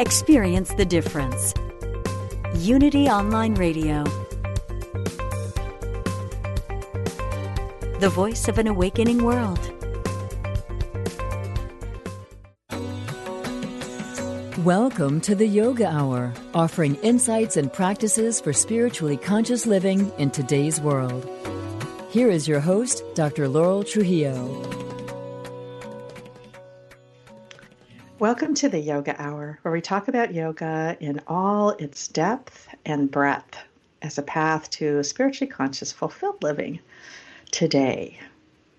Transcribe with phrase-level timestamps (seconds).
[0.00, 1.54] Experience the difference.
[2.56, 4.02] Unity Online Radio.
[8.00, 9.60] The voice of an awakening world.
[14.64, 20.80] Welcome to the Yoga Hour, offering insights and practices for spiritually conscious living in today's
[20.80, 21.24] world.
[22.10, 23.46] Here is your host, Dr.
[23.46, 24.83] Laurel Trujillo.
[28.20, 33.10] Welcome to the Yoga Hour, where we talk about yoga in all its depth and
[33.10, 33.58] breadth
[34.02, 36.78] as a path to spiritually conscious, fulfilled living
[37.50, 38.20] today.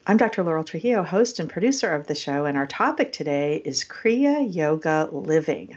[0.07, 0.41] I'm Dr.
[0.41, 5.09] Laurel Trujillo, host and producer of the show, and our topic today is Kriya Yoga
[5.11, 5.75] Living.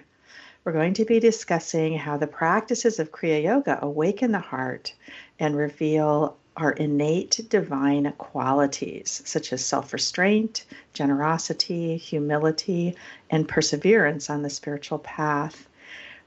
[0.63, 4.95] We're going to be discussing how the practices of Kriya Yoga awaken the heart
[5.41, 12.97] and reveal our innate divine qualities, such as self restraint, generosity, humility,
[13.31, 15.69] and perseverance on the spiritual path.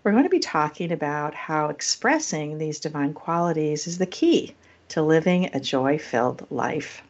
[0.04, 4.56] We're going to be talking about how expressing these divine qualities is the key
[4.88, 7.04] to living a joy filled life.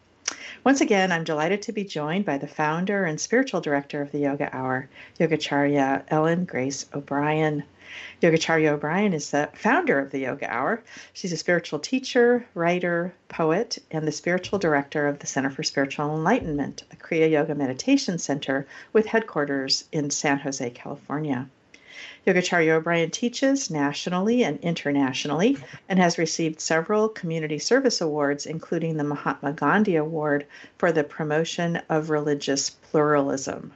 [0.63, 4.19] Once again, I'm delighted to be joined by the founder and spiritual director of the
[4.19, 4.87] Yoga Hour,
[5.19, 7.63] Yogacharya Ellen Grace O'Brian.
[8.21, 10.83] Yogacharya O'Brian is the founder of the Yoga Hour.
[11.13, 16.15] She's a spiritual teacher, writer, poet, and the spiritual director of the Center for Spiritual
[16.15, 21.49] Enlightenment, a Kriya Yoga meditation center with headquarters in San Jose, California.
[22.27, 25.57] Yogacharya O'Brian teaches nationally and internationally
[25.89, 30.45] and has received several community service awards, including the Mahatma Gandhi Award
[30.77, 33.71] for the promotion of religious pluralism.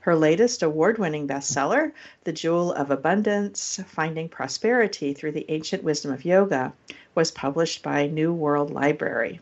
[0.00, 1.90] Her latest award winning bestseller,
[2.22, 6.72] The Jewel of Abundance Finding Prosperity Through the Ancient Wisdom of Yoga,
[7.16, 9.40] was published by New World Library.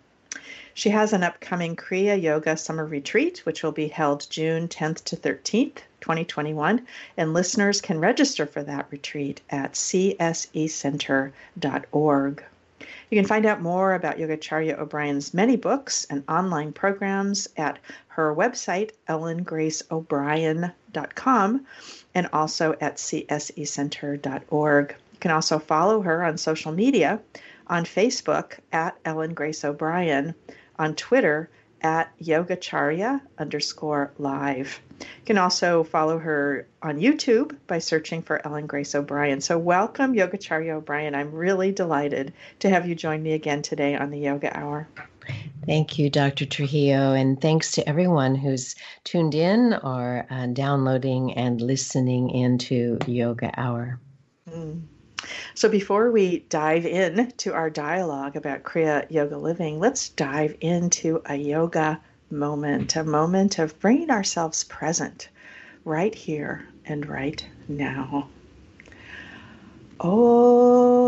[0.76, 5.16] She has an upcoming Kriya Yoga Summer Retreat, which will be held June 10th to
[5.16, 12.44] 13th 2021, and listeners can register for that retreat at csecenter.org.
[13.10, 17.78] You can find out more about Yogacharya O'Brian's many books and online programs at
[18.08, 21.66] her website, ellengraceo'brien.com,
[22.14, 24.90] and also at csecenter.org.
[24.90, 27.18] You can also follow her on social media
[27.68, 30.34] on Facebook at Ellen Grace O'Brian,
[30.78, 31.50] on Twitter
[31.82, 34.80] at yogacharya underscore live.
[34.98, 39.40] You can also follow her on YouTube by searching for Ellen Grace O'Brian.
[39.40, 41.14] So, welcome, Yogacharya O'Brian.
[41.14, 44.88] I'm really delighted to have you join me again today on the Yoga Hour.
[45.66, 46.46] Thank you, Dr.
[46.46, 53.52] Trujillo, and thanks to everyone who's tuned in or uh, downloading and listening into Yoga
[53.56, 53.98] Hour.
[54.48, 54.82] Mm.
[55.54, 61.22] So before we dive in to our dialogue about Kriya Yoga living, let's dive into
[61.24, 62.00] a yoga
[62.30, 65.28] moment, a moment of bringing ourselves present
[65.84, 68.28] right here and right now.
[70.00, 71.06] Oh.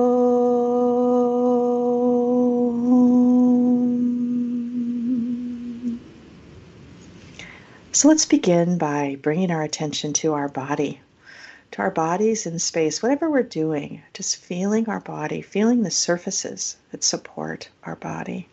[7.92, 11.00] So let's begin by bringing our attention to our body
[11.70, 16.76] to our bodies in space, whatever we're doing, just feeling our body, feeling the surfaces
[16.90, 18.48] that support our body.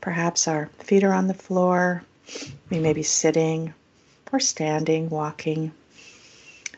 [0.00, 2.02] Perhaps our feet are on the floor,
[2.70, 3.74] we may be sitting
[4.32, 5.72] or standing, walking.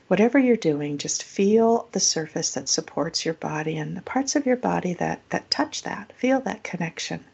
[0.09, 4.47] Whatever you're doing, just feel the surface that supports your body and the parts of
[4.47, 6.13] your body that, that touch that.
[6.17, 7.25] Feel that connection.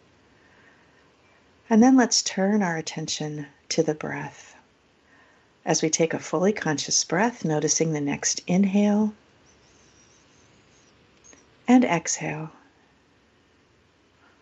[1.69, 4.54] And then let's turn our attention to the breath
[5.65, 9.12] as we take a fully conscious breath, noticing the next inhale
[11.68, 12.51] and exhale.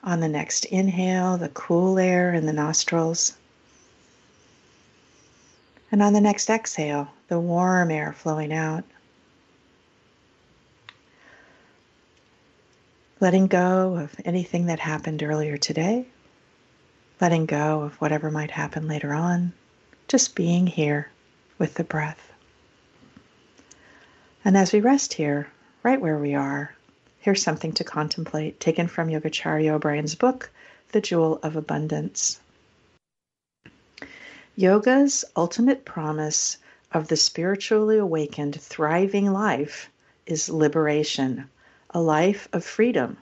[0.04, 3.36] On the next inhale, the cool air in the nostrils.
[5.90, 8.84] And on the next exhale, the warm air flowing out.
[13.20, 16.06] Letting go of anything that happened earlier today,
[17.20, 19.52] letting go of whatever might happen later on
[20.08, 21.10] just being here
[21.58, 22.32] with the breath.
[24.44, 25.48] And as we rest here,
[25.82, 26.74] right where we are,
[27.18, 30.50] here's something to contemplate taken from Yogacharya O'Brian's book,
[30.92, 32.40] The Jewel of Abundance.
[34.56, 36.56] Yoga's ultimate promise
[36.92, 39.90] of the spiritually awakened, thriving life
[40.26, 41.48] is liberation,
[41.90, 43.18] a life of freedom,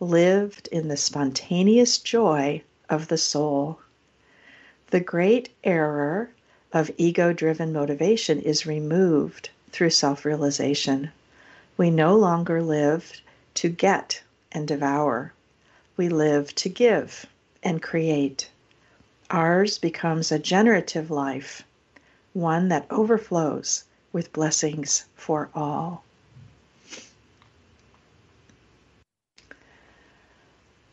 [0.00, 3.78] lived in the spontaneous joy of the soul.
[4.90, 6.30] The great error
[6.72, 11.12] of ego driven motivation is removed through self realization.
[11.76, 13.20] We no longer live
[13.54, 14.20] to get
[14.50, 15.32] and devour,
[15.96, 17.26] we live to give
[17.62, 18.50] and create.
[19.30, 21.62] Ours becomes a generative life,
[22.32, 26.02] one that overflows with blessings for all.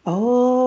[0.06, 0.67] Om.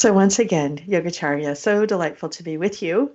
[0.00, 3.10] So, once again, Yogacharya, so delightful to be with you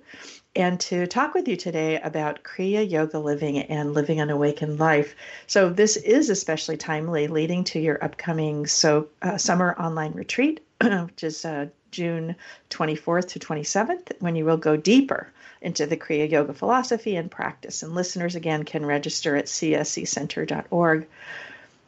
[0.54, 5.16] and to talk with you today about Kriya Yoga living and living an awakened life.
[5.48, 11.24] So, this is especially timely leading to your upcoming so uh, summer online retreat, which
[11.24, 12.36] is uh, June
[12.70, 17.82] 24th to 27th, when you will go deeper into the Kriya Yoga philosophy and practice.
[17.82, 21.08] And listeners, again, can register at csecenter.org.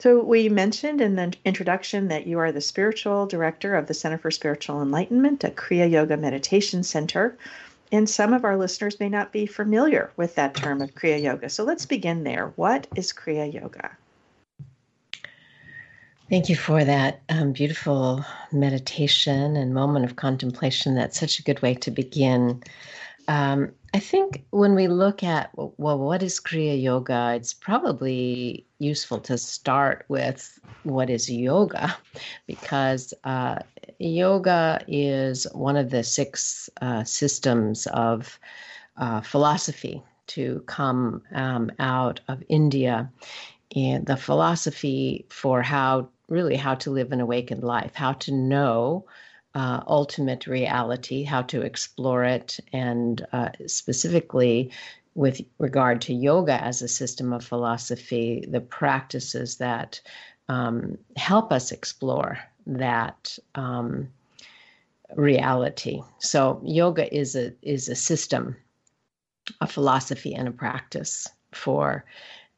[0.00, 4.17] So, we mentioned in the introduction that you are the spiritual director of the Center
[4.17, 7.37] for Spiritual Enlightenment, a Kriya Yoga meditation center.
[7.91, 11.49] And some of our listeners may not be familiar with that term of Kriya Yoga.
[11.49, 12.53] So, let's begin there.
[12.55, 13.91] What is Kriya Yoga?
[16.31, 20.94] Thank you for that um, beautiful meditation and moment of contemplation.
[20.94, 22.62] That's such a good way to begin
[23.29, 29.19] um, I think when we look at, well, what is Kriya Yoga, it's probably useful
[29.20, 31.96] to start with what is yoga,
[32.46, 33.61] because uh,
[33.99, 38.38] yoga is one of the six uh, systems of
[38.99, 43.11] uh, philosophy to come um, out of India.
[43.75, 49.06] And the philosophy for how, really, how to live an awakened life, how to know
[49.55, 54.71] uh, ultimate reality, how to explore it, and uh, specifically
[55.15, 60.00] with regard to yoga as a system of philosophy, the practices that
[60.49, 64.09] um, help us explore that um,
[65.17, 66.03] reality.
[66.19, 68.56] So, yoga is a is a system,
[69.61, 72.05] a philosophy, and a practice for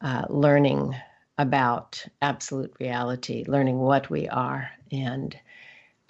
[0.01, 0.95] uh, learning
[1.39, 5.35] about absolute reality, learning what we are, and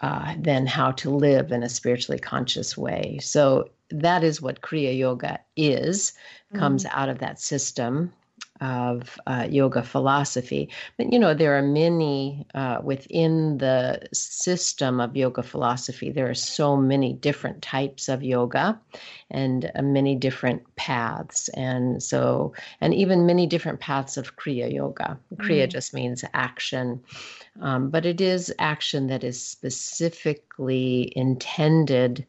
[0.02, 3.18] uh, then how to live in a spiritually conscious way.
[3.22, 6.12] So that is what Kriya Yoga is,
[6.54, 6.90] comes mm.
[6.92, 8.12] out of that system
[8.60, 10.68] of uh, yoga philosophy.
[10.96, 16.10] But you know, there are many uh, within the system of yoga philosophy.
[16.10, 18.78] There are so many different types of yoga,
[19.30, 25.18] and uh, many different paths, and so and even many different paths of Kriya Yoga.
[25.36, 25.70] Kriya mm.
[25.70, 27.02] just means action.
[27.60, 32.26] Um, but it is action that is specifically intended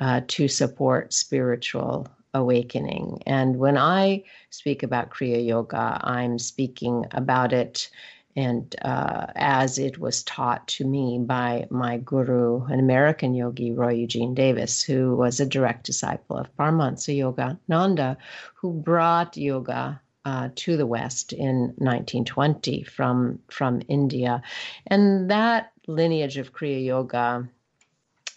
[0.00, 3.22] uh, to support spiritual awakening.
[3.26, 7.88] And when I speak about Kriya Yoga, I'm speaking about it
[8.36, 13.92] and uh, as it was taught to me by my guru, an American yogi, Roy
[13.92, 18.16] Eugene Davis, who was a direct disciple of Paramahansa Yoga Nanda,
[18.54, 24.42] who brought yoga uh, to the West in 1920 from from India,
[24.88, 27.48] and that lineage of Kriya Yoga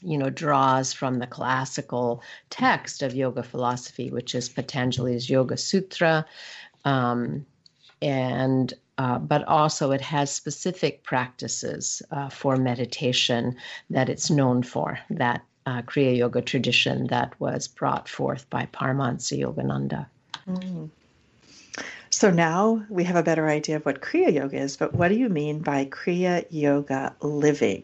[0.01, 6.25] you know, draws from the classical text of yoga philosophy, which is Patanjali's Yoga Sutra,
[6.85, 7.45] um,
[8.01, 13.55] and uh, but also it has specific practices uh, for meditation
[13.89, 14.99] that it's known for.
[15.09, 20.07] That uh, Kriya Yoga tradition that was brought forth by Paramahansa Yogananda.
[20.47, 20.89] Mm.
[22.09, 25.15] So now we have a better idea of what Kriya Yoga is, but what do
[25.15, 27.83] you mean by Kriya Yoga living?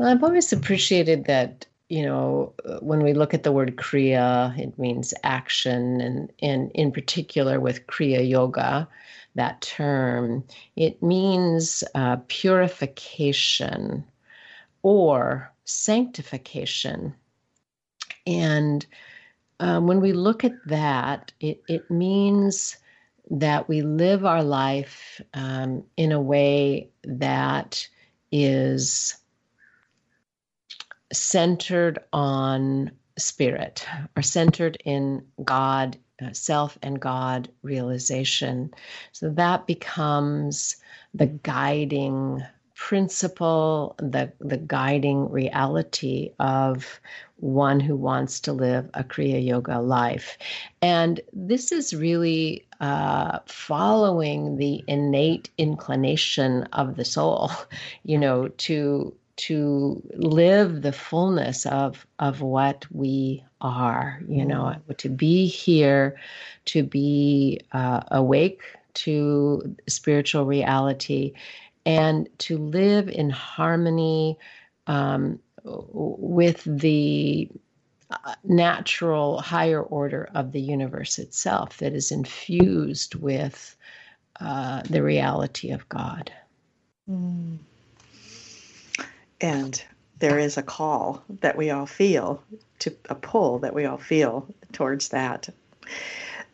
[0.00, 4.78] Well, I've always appreciated that, you know, when we look at the word Kriya, it
[4.78, 8.88] means action, and, and in particular with Kriya Yoga,
[9.34, 10.42] that term,
[10.74, 14.02] it means uh, purification
[14.80, 17.14] or sanctification.
[18.26, 18.86] And
[19.58, 22.78] um, when we look at that, it, it means
[23.32, 27.86] that we live our life um, in a way that
[28.32, 29.19] is
[31.12, 33.86] centered on spirit
[34.16, 38.72] or centered in God, uh, self and God realization.
[39.12, 40.76] So that becomes
[41.14, 42.42] the guiding
[42.74, 47.00] principle, the, the guiding reality of
[47.36, 50.38] one who wants to live a Kriya Yoga life.
[50.80, 57.50] And this is really uh, following the innate inclination of the soul,
[58.04, 64.96] you know, to to live the fullness of of what we are, you know, mm.
[64.98, 66.20] to be here,
[66.66, 68.60] to be uh, awake
[68.92, 71.32] to spiritual reality,
[71.86, 74.38] and to live in harmony
[74.86, 77.48] um, with the
[78.10, 83.76] uh, natural higher order of the universe itself that is infused with
[84.40, 86.30] uh, the reality of God.
[87.08, 87.58] Mm.
[89.40, 89.82] And
[90.18, 92.42] there is a call that we all feel
[92.80, 95.48] to a pull that we all feel towards that.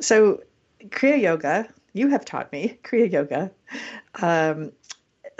[0.00, 0.42] So,
[0.84, 3.50] Kriya Yoga, you have taught me, Kriya Yoga,
[4.22, 4.72] um,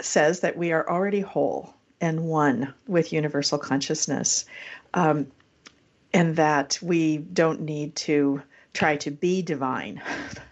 [0.01, 4.45] says that we are already whole and one with universal consciousness,
[4.93, 5.27] um,
[6.13, 8.41] and that we don't need to
[8.73, 10.01] try to be divine.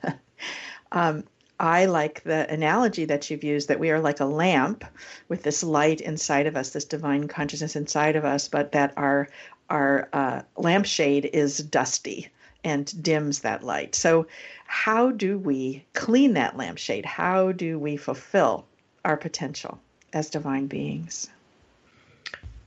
[0.91, 1.23] um,
[1.59, 4.83] I like the analogy that you've used that we are like a lamp
[5.29, 9.29] with this light inside of us, this divine consciousness inside of us, but that our
[9.69, 12.29] our uh, lampshade is dusty
[12.63, 13.95] and dims that light.
[13.95, 14.27] So,
[14.67, 17.05] how do we clean that lampshade?
[17.05, 18.65] How do we fulfill
[19.05, 19.79] our potential
[20.13, 21.29] as divine beings?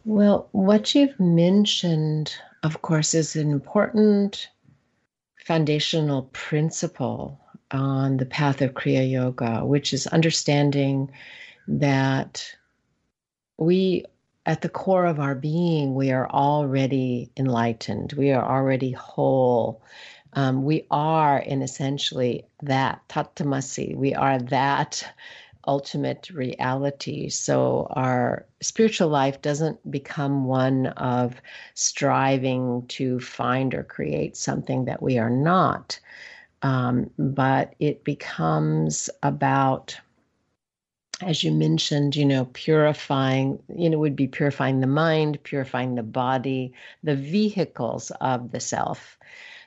[0.05, 4.49] Well, what you've mentioned, of course, is an important
[5.45, 7.39] foundational principle
[7.71, 11.11] on the path of Kriya Yoga, which is understanding
[11.67, 12.51] that
[13.59, 14.05] we,
[14.47, 19.83] at the core of our being, we are already enlightened, we are already whole.
[20.35, 23.97] Um, we are, in essentially, that tattvamasi.
[23.97, 25.03] We are that
[25.67, 27.29] ultimate reality.
[27.29, 31.41] So our spiritual life doesn't become one of
[31.75, 35.99] striving to find or create something that we are not
[36.63, 39.99] um, but it becomes about
[41.21, 46.03] as you mentioned, you know, purifying, you know, would be purifying the mind, purifying the
[46.03, 46.73] body,
[47.03, 49.19] the vehicles of the self,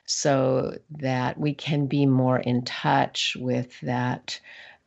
[0.06, 4.40] so that we can be more in touch with that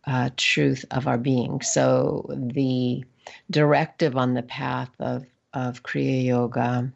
[0.06, 1.62] uh, truth of our being.
[1.62, 3.04] So the
[3.52, 6.92] directive on the path of, of Kriya Yoga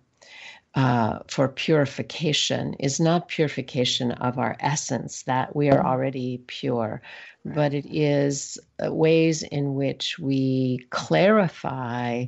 [0.76, 7.02] uh, for purification is not purification of our essence, that we are already pure,
[7.44, 12.26] but it is uh, ways in which we clarify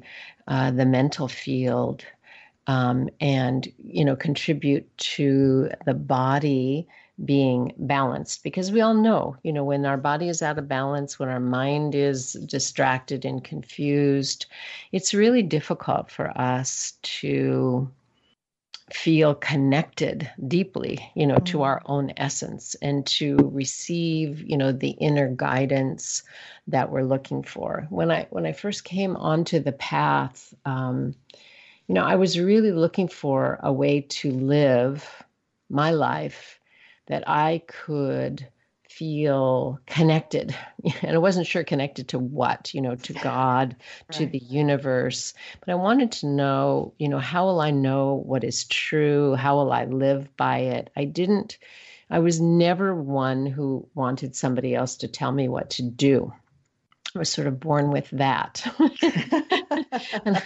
[0.47, 2.03] uh, the mental field
[2.67, 6.87] um, and you know contribute to the body
[7.23, 8.43] being balanced.
[8.43, 11.39] Because we all know you know when our body is out of balance when our
[11.39, 14.47] mind is distracted and confused
[14.91, 17.87] it's really difficult for us to
[18.93, 24.91] feel connected deeply you know to our own essence and to receive you know the
[24.91, 26.23] inner guidance
[26.67, 27.87] that we're looking for.
[27.89, 31.15] When i when i first came onto the path um,
[31.87, 35.23] you know i was really looking for a way to live
[35.69, 36.59] my life
[37.07, 38.47] that i could
[39.01, 40.55] feel connected
[41.01, 44.11] and i wasn't sure connected to what you know to god right.
[44.11, 48.43] to the universe but i wanted to know you know how will i know what
[48.43, 51.57] is true how will i live by it i didn't
[52.11, 56.31] i was never one who wanted somebody else to tell me what to do
[57.15, 58.65] I was sort of born with that.
[60.25, 60.41] and,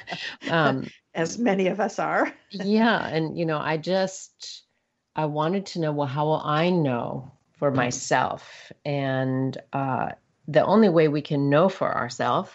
[0.49, 2.33] um, As many of us are.
[2.49, 3.05] yeah.
[3.05, 4.63] And, you know, I just,
[5.15, 7.34] I wanted to know, well, how will I know
[7.65, 8.71] for myself.
[8.85, 10.09] And uh,
[10.47, 12.51] the only way we can know for ourselves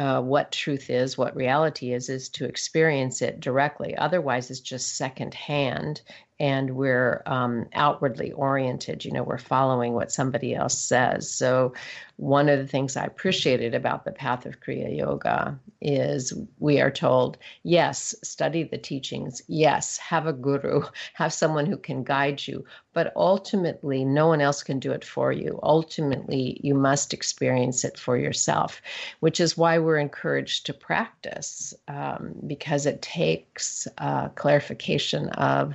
[0.00, 3.96] uh, what truth is, what reality is, is to experience it directly.
[3.96, 6.02] Otherwise, it's just secondhand
[6.42, 9.04] and we're um, outwardly oriented.
[9.04, 11.32] You know, we're following what somebody else says.
[11.32, 11.72] So,
[12.16, 16.90] one of the things I appreciated about the path of Kriya Yoga is we are
[16.90, 19.42] told, yes, study the teachings.
[19.46, 20.82] Yes, have a guru,
[21.14, 22.64] have someone who can guide you.
[22.92, 25.60] But ultimately, no one else can do it for you.
[25.62, 28.82] Ultimately, you must experience it for yourself,
[29.20, 35.74] which is why we're encouraged to practice um, because it takes uh, clarification of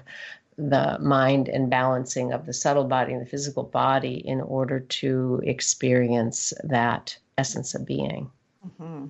[0.58, 5.40] the mind and balancing of the subtle body and the physical body in order to
[5.44, 8.30] experience that essence of being.
[8.66, 9.06] Mm-hmm.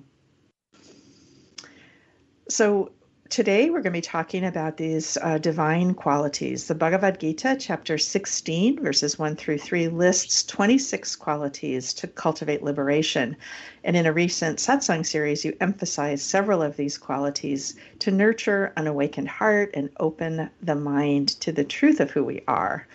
[2.50, 2.92] So,
[3.30, 6.66] Today, we're going to be talking about these uh, divine qualities.
[6.66, 13.36] The Bhagavad Gita, chapter 16, verses 1 through 3, lists 26 qualities to cultivate liberation.
[13.84, 18.86] And in a recent satsang series, you emphasized several of these qualities to nurture an
[18.86, 22.86] awakened heart and open the mind to the truth of who we are.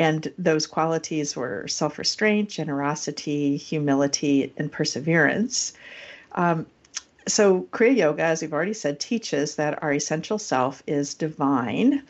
[0.00, 5.74] And those qualities were self restraint, generosity, humility, and perseverance.
[6.32, 6.66] Um,
[7.28, 12.02] so, Kriya Yoga, as we've already said, teaches that our essential self is divine.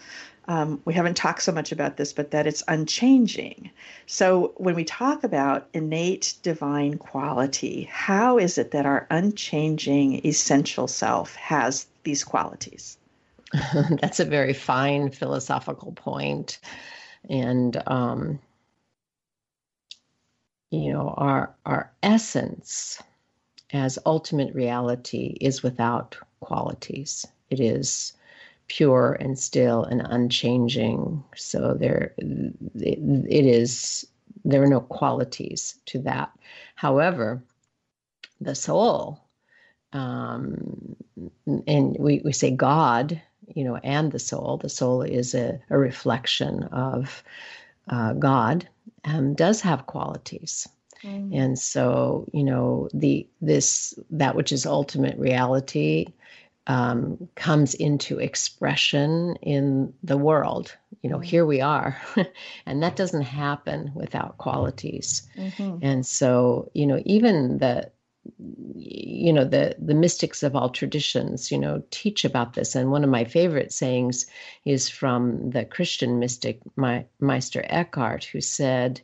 [0.48, 3.70] Um, we haven't talked so much about this, but that it's unchanging.
[4.06, 10.86] So, when we talk about innate divine quality, how is it that our unchanging essential
[10.86, 12.98] self has these qualities?
[14.02, 16.58] That's a very fine philosophical point.
[17.30, 18.38] And, um,
[20.70, 23.02] you know, our, our essence
[23.72, 27.26] as ultimate reality is without qualities.
[27.50, 28.12] It is
[28.68, 31.22] pure and still and unchanging.
[31.34, 34.06] So there, it, is.
[34.44, 36.30] There are no qualities to that.
[36.76, 37.42] However,
[38.40, 39.20] the soul,
[39.92, 40.94] um,
[41.66, 43.20] and we, we say God,
[43.54, 44.58] you know, and the soul.
[44.58, 47.24] The soul is a, a reflection of
[47.88, 48.68] uh, God.
[49.04, 50.68] Um, does have qualities
[51.02, 51.34] Mm.
[51.34, 56.06] And so, you know, the this that which is ultimate reality
[56.66, 60.76] um, comes into expression in the world.
[61.02, 61.24] You know, mm.
[61.24, 62.00] here we are,
[62.66, 65.28] and that doesn't happen without qualities.
[65.36, 65.78] Mm-hmm.
[65.82, 67.90] And so, you know, even the
[68.38, 73.04] you know the the mystics of all traditions you know teach about this and one
[73.04, 74.26] of my favorite sayings
[74.64, 79.00] is from the christian mystic my, meister eckhart who said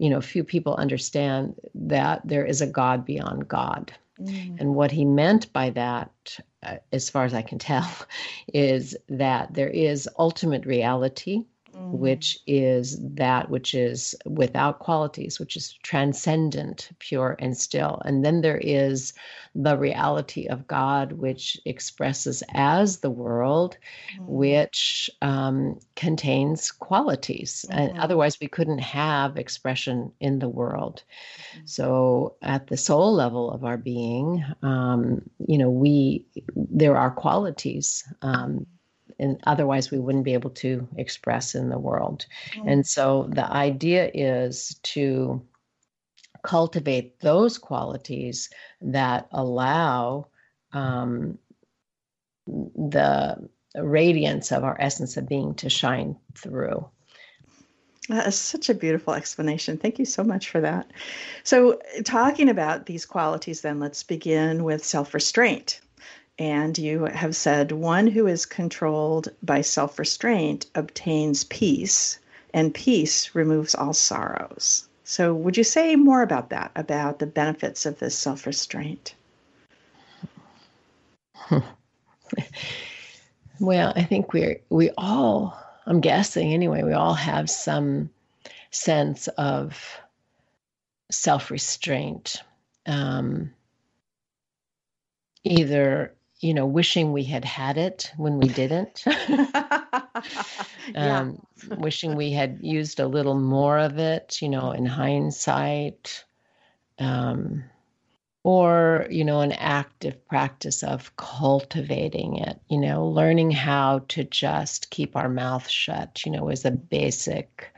[0.00, 3.92] you know, few people understand that there is a God beyond God.
[4.18, 4.58] Mm.
[4.58, 7.86] And what he meant by that, uh, as far as I can tell,
[8.54, 11.90] is that there is ultimate reality mm.
[11.90, 18.00] which is that which is without qualities, which is transcendent, pure, and still.
[18.04, 19.12] And then there is
[19.54, 23.76] the reality of God, which expresses as the world,
[24.18, 24.26] mm.
[24.26, 27.64] which um, contains qualities.
[27.68, 27.78] Mm-hmm.
[27.78, 31.02] And otherwise, we couldn't have expression in the world.
[31.64, 36.24] So, at the soul level of our being, um, you know, we
[36.54, 38.04] there are qualities.
[38.22, 38.66] Um,
[39.20, 42.26] and otherwise we wouldn't be able to express in the world.
[42.52, 42.68] Mm-hmm.
[42.68, 45.42] And so the idea is to
[46.42, 50.28] cultivate those qualities that allow
[50.72, 51.38] um,
[52.46, 56.88] the radiance of our essence of being to shine through.
[58.08, 59.78] That is such a beautiful explanation.
[59.78, 60.90] Thank you so much for that.
[61.44, 65.80] So, talking about these qualities, then let's begin with self restraint.
[66.40, 72.18] And you have said one who is controlled by self restraint obtains peace,
[72.54, 74.88] and peace removes all sorrows.
[75.04, 79.14] So, would you say more about that, about the benefits of this self restraint?
[83.60, 88.08] well, I think we're, we all, I'm guessing anyway, we all have some
[88.70, 90.00] sense of
[91.10, 92.42] self restraint.
[92.86, 93.52] Um,
[95.44, 99.04] either you know, wishing we had had it when we didn't.
[100.94, 101.38] um,
[101.78, 106.24] wishing we had used a little more of it, you know, in hindsight.
[106.98, 107.64] Um,
[108.42, 114.88] or, you know, an active practice of cultivating it, you know, learning how to just
[114.90, 117.70] keep our mouth shut, you know, is a basic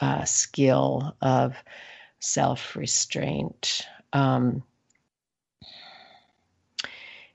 [0.00, 1.54] uh, skill of
[2.18, 3.86] self restraint.
[4.12, 4.64] Um,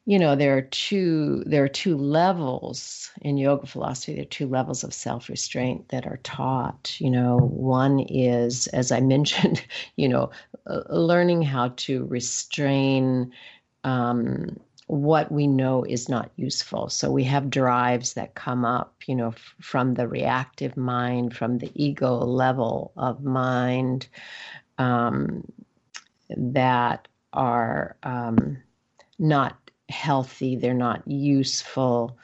[0.06, 4.14] you know there are two there are two levels in yoga philosophy.
[4.14, 6.96] There are two levels of self-restraint that are taught.
[7.00, 9.66] You know one is as i mentioned
[9.96, 10.32] you know
[10.68, 13.32] uh, learning how to restrain
[13.84, 16.90] um, what we know is not useful.
[16.90, 21.58] So we have drives that come up you know f- from the reactive mind from
[21.58, 24.08] the ego level of mind
[24.78, 25.52] um,
[26.30, 28.58] that are um,
[29.20, 32.18] not healthy, they're not useful.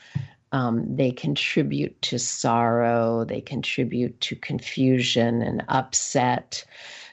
[0.51, 6.65] Um, they contribute to sorrow, they contribute to confusion and upset.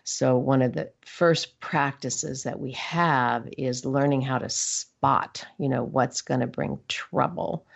[0.02, 5.68] So, one of the first practices that we have is learning how to spot, you
[5.68, 7.66] know, what's going to bring trouble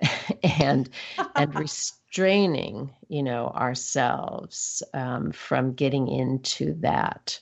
[0.60, 0.88] and,
[1.34, 7.40] and restraining, you know, ourselves um, from getting into that.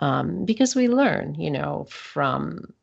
[0.00, 2.74] Um, because we learn, you know, from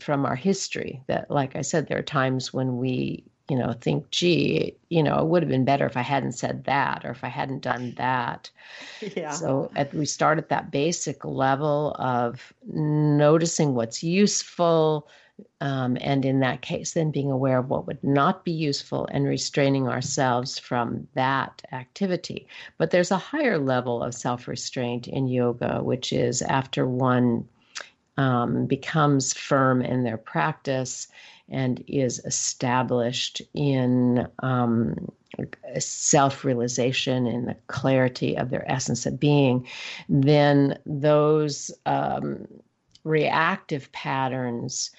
[0.00, 4.08] from our history that like i said there are times when we you know think
[4.10, 7.24] gee you know it would have been better if i hadn't said that or if
[7.24, 8.50] i hadn't done that
[9.16, 9.30] yeah.
[9.30, 15.08] so at, we start at that basic level of noticing what's useful
[15.60, 19.26] Um, and in that case, then being aware of what would not be useful and
[19.26, 22.46] restraining ourselves from that activity.
[22.78, 27.48] But there's a higher level of self restraint in yoga, which is after one
[28.16, 31.08] um, becomes firm in their practice
[31.48, 35.10] and is established in um,
[35.78, 39.66] self realization and the clarity of their essence of being,
[40.08, 42.46] then those um,
[43.04, 44.90] reactive patterns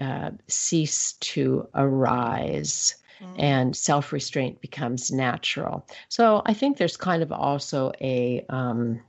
[0.00, 2.96] uh, cease to arise.
[3.20, 3.34] Mm.
[3.38, 5.86] And self restraint becomes natural.
[6.10, 9.00] So I think there's kind of also a um,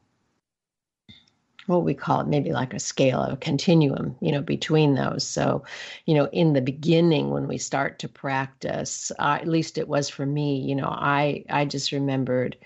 [1.68, 5.26] what we call it, maybe like a scale, a continuum, you know, between those.
[5.28, 5.64] So,
[6.06, 10.10] you know, in the beginning when we start to practice, uh, at least it was
[10.10, 12.58] for me, you know, I I just remembered,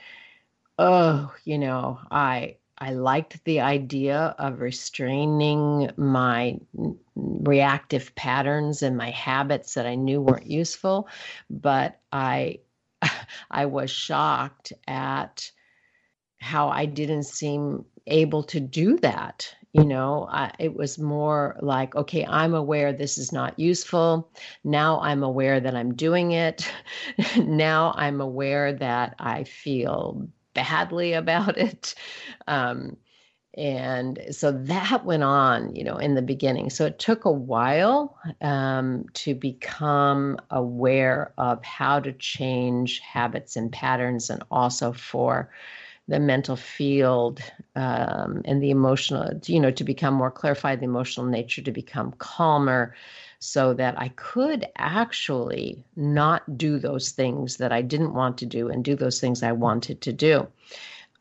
[0.80, 6.60] oh, you know, I I liked the idea of restraining my
[7.16, 11.08] reactive patterns and my habits that I knew weren't useful,
[11.50, 12.60] but I
[13.52, 15.52] I was shocked at
[16.40, 20.28] how I didn't seem able to do that you know?
[20.30, 24.32] I, it was more like okay i'm aware this is not useful.
[24.64, 26.70] Now i'm aware that i'm doing it.
[27.38, 31.96] Now i'm aware that i feel badly about it.
[32.48, 32.98] Um,
[33.56, 36.70] and so that went on you know in the beginning.
[36.70, 43.72] So it took a while um, to become aware of how to change habits and
[43.72, 45.50] patterns and also for
[46.12, 47.40] the mental field
[47.78, 52.12] um, and the emotional, you know, to become more clarified, the emotional nature to become
[52.18, 52.94] calmer,
[53.40, 58.68] so that I could actually not do those things that I didn't want to do
[58.68, 60.48] and do those things I wanted to do.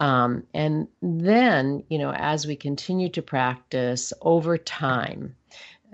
[0.01, 5.37] Um, and then, you know, as we continue to practice over time,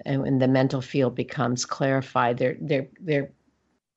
[0.07, 3.31] and when the mental field becomes clarified, there, there, there,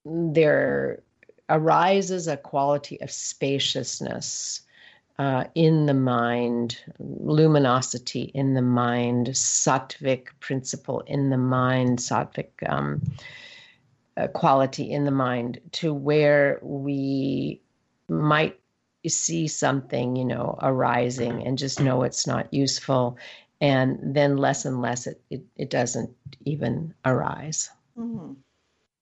[0.04, 1.04] there
[1.48, 4.62] arises a quality of spaciousness
[5.20, 13.02] uh, in the mind, luminosity in the mind, sattvic principle in the mind, sattvic um,
[14.16, 17.62] uh, quality in the mind, to where we
[18.08, 18.58] might
[19.06, 23.18] see something, you know, arising and just know it's not useful.
[23.60, 27.70] And then less and less it, it, it doesn't even arise.
[27.98, 28.36] Mm-hmm.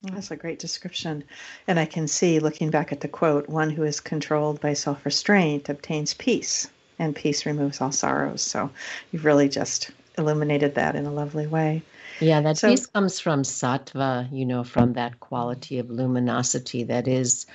[0.03, 1.23] That's a great description.
[1.67, 5.03] And I can see, looking back at the quote, one who is controlled by self
[5.05, 8.41] restraint obtains peace, and peace removes all sorrows.
[8.41, 8.69] So
[9.11, 11.81] you've really just illuminated that in a lovely way.
[12.19, 17.07] Yeah, that so, peace comes from sattva, you know, from that quality of luminosity that
[17.07, 17.45] is,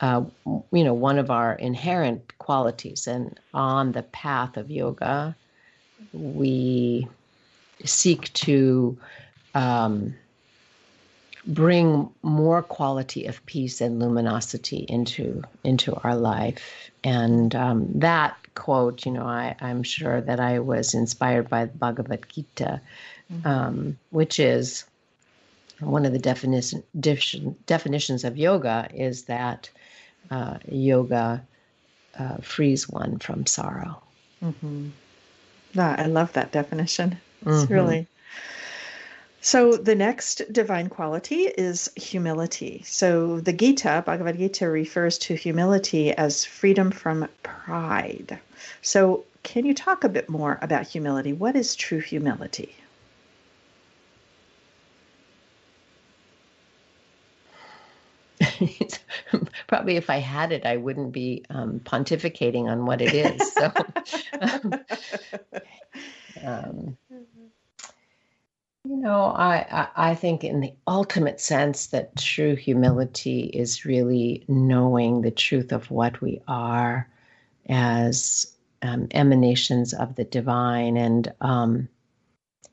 [0.00, 3.06] uh, you know, one of our inherent qualities.
[3.06, 5.36] And on the path of yoga,
[6.12, 7.06] we
[7.84, 8.98] seek to.
[9.54, 10.16] Um,
[11.46, 16.90] bring more quality of peace and luminosity into into our life.
[17.02, 21.76] And um, that quote, you know, I, I'm sure that I was inspired by the
[21.76, 22.80] Bhagavad Gita,
[23.32, 23.46] mm-hmm.
[23.46, 24.84] um, which is
[25.80, 26.82] one of the definition,
[27.66, 29.68] definitions of yoga is that
[30.30, 31.44] uh, yoga
[32.18, 34.00] uh, frees one from sorrow.
[34.42, 34.88] Mm-hmm.
[35.76, 37.18] Ah, I love that definition.
[37.44, 37.74] It's mm-hmm.
[37.74, 38.06] really
[39.44, 42.82] so the next divine quality is humility.
[42.86, 48.38] So the Gita, Bhagavad Gita, refers to humility as freedom from pride.
[48.80, 51.34] So can you talk a bit more about humility?
[51.34, 52.74] What is true humility?
[59.66, 63.52] Probably if I had it, I wouldn't be um, pontificating on what it is.
[63.52, 63.70] So,
[66.42, 66.96] um,
[68.84, 75.22] you know, I, I, think in the ultimate sense that true humility is really knowing
[75.22, 77.08] the truth of what we are
[77.66, 80.98] as um, emanations of the divine.
[80.98, 81.88] And, um,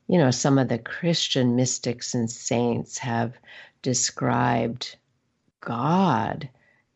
[0.06, 3.32] you know, some of the Christian mystics and saints have
[3.80, 4.96] described
[5.62, 6.46] God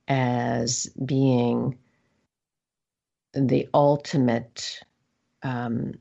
[0.09, 1.79] as being
[3.33, 4.81] the ultimate
[5.43, 5.95] um,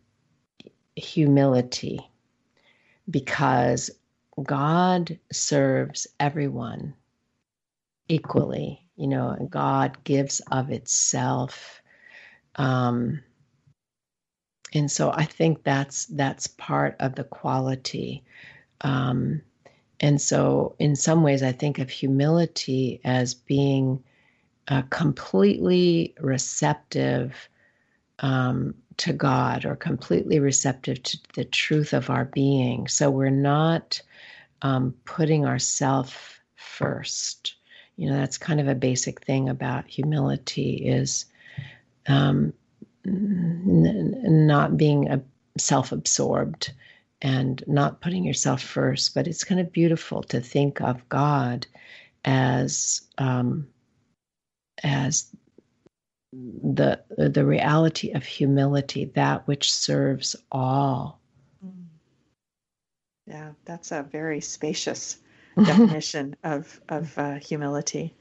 [0.97, 2.09] humility
[3.09, 3.91] because
[4.41, 6.93] God serves everyone
[8.07, 8.81] equally.
[8.95, 11.81] You know, God gives of itself.
[12.55, 13.21] Um,
[14.73, 18.23] and so I think that's that's part of the quality.
[18.81, 19.41] Um,
[19.99, 24.03] and so, in some ways, I think of humility as being
[24.67, 27.49] uh, completely receptive
[28.19, 32.87] um, to God or completely receptive to the truth of our being.
[32.87, 34.01] So we're not
[34.61, 37.55] um, putting ourself first.
[37.97, 41.25] You know, that's kind of a basic thing about humility is
[42.07, 42.53] um,
[43.05, 45.23] n- not being
[45.57, 46.71] self-absorbed
[47.21, 49.13] and not putting yourself first.
[49.13, 51.67] But it's kind of beautiful to think of God
[52.23, 53.67] as um,
[54.83, 55.27] as
[56.63, 61.19] the the reality of humility, that which serves all.
[61.65, 61.85] Mm.
[63.27, 65.17] Yeah, that's a very spacious
[65.55, 68.13] definition of of uh, humility.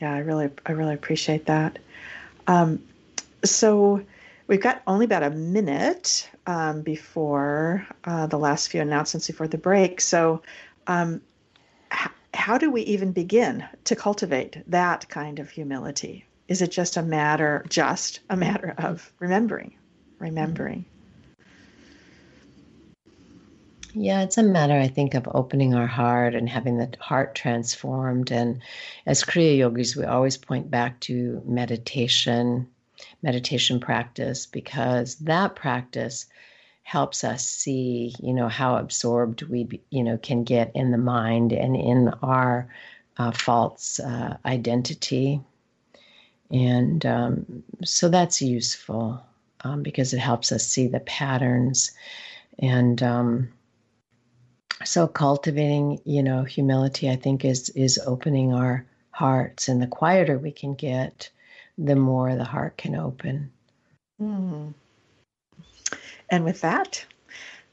[0.00, 1.78] Yeah, I really I really appreciate that.
[2.46, 2.82] Um,
[3.44, 4.04] so
[4.46, 9.58] we've got only about a minute um, before uh, the last few announcements before the
[9.58, 10.00] break.
[10.00, 10.42] So,
[10.86, 11.22] um,
[11.92, 16.26] h- how do we even begin to cultivate that kind of humility?
[16.52, 19.72] Is it just a matter, just a matter of remembering,
[20.18, 20.84] remembering?
[23.94, 28.30] Yeah, it's a matter, I think, of opening our heart and having the heart transformed.
[28.30, 28.60] And
[29.06, 32.68] as Kriya Yogis, we always point back to meditation,
[33.22, 36.26] meditation practice, because that practice
[36.82, 41.54] helps us see, you know, how absorbed we, you know, can get in the mind
[41.54, 42.68] and in our
[43.16, 45.40] uh, false uh, identity
[46.52, 49.24] and um, so that's useful
[49.64, 51.92] um, because it helps us see the patterns.
[52.58, 53.48] And um,
[54.84, 59.68] so cultivating, you know, humility, I think, is is opening our hearts.
[59.68, 61.30] And the quieter we can get,
[61.78, 63.50] the more the heart can open.
[64.20, 64.74] Mm.
[66.28, 67.04] And with that,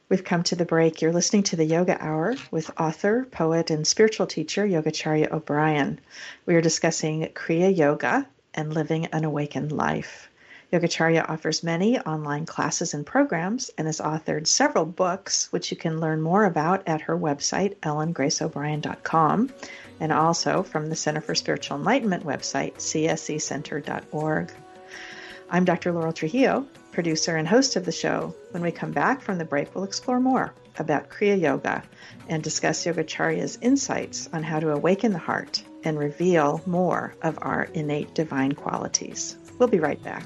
[0.10, 1.04] We've come to the break.
[1.04, 6.00] You're listening to the Yoga Hour with author, poet, and spiritual teacher Yogacharya O'Brian.
[6.48, 10.30] We are discussing Kriya Yoga, and living an awakened life.
[10.72, 16.00] Yogacharya offers many online classes and programs and has authored several books, which you can
[16.00, 19.50] learn more about at her website, ellengraceobrian.com,
[20.00, 24.52] and also from the Center for Spiritual Enlightenment website, csecenter.org.
[25.50, 25.92] I'm Dr.
[25.92, 28.36] Laurel Trujillo, producer and host of the show.
[28.52, 31.84] When we come back from the break, we'll explore more about Kriya Yoga
[32.28, 37.64] and discuss Yogacharya's insights on how to awaken the heart and reveal more of our
[37.74, 39.38] innate divine qualities.
[39.58, 40.26] We'll be right back.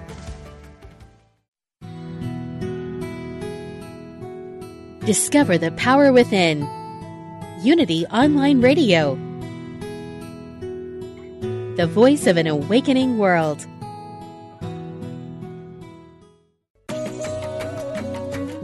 [5.05, 6.69] Discover the power within.
[7.61, 9.15] Unity Online Radio.
[11.75, 13.65] The voice of an awakening world.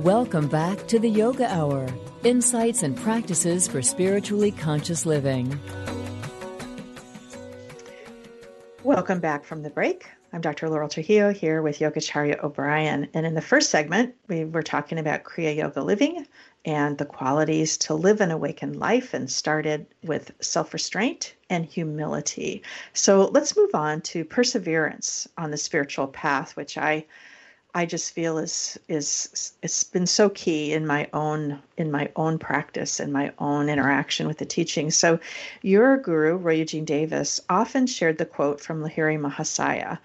[0.03, 1.87] Welcome back to the Yoga Hour
[2.23, 5.59] insights and practices for spiritually conscious living.
[8.83, 10.05] Welcome back from the break.
[10.33, 10.67] I'm Dr.
[10.69, 13.07] Laurel Trujillo here with Yogacharya O'Brian.
[13.13, 16.27] And in the first segment, we were talking about Kriya Yoga living
[16.65, 22.61] and the qualities to live an awakened life and started with self restraint and humility.
[22.91, 27.05] So let's move on to perseverance on the spiritual path, which I
[27.77, 32.39] I just feel is is it's been so key in my own in my own
[32.39, 34.89] practice and my own interaction with the teaching.
[34.89, 35.19] So,
[35.61, 39.99] your guru Roy Eugene Davis often shared the quote from Lahiri Mahasaya: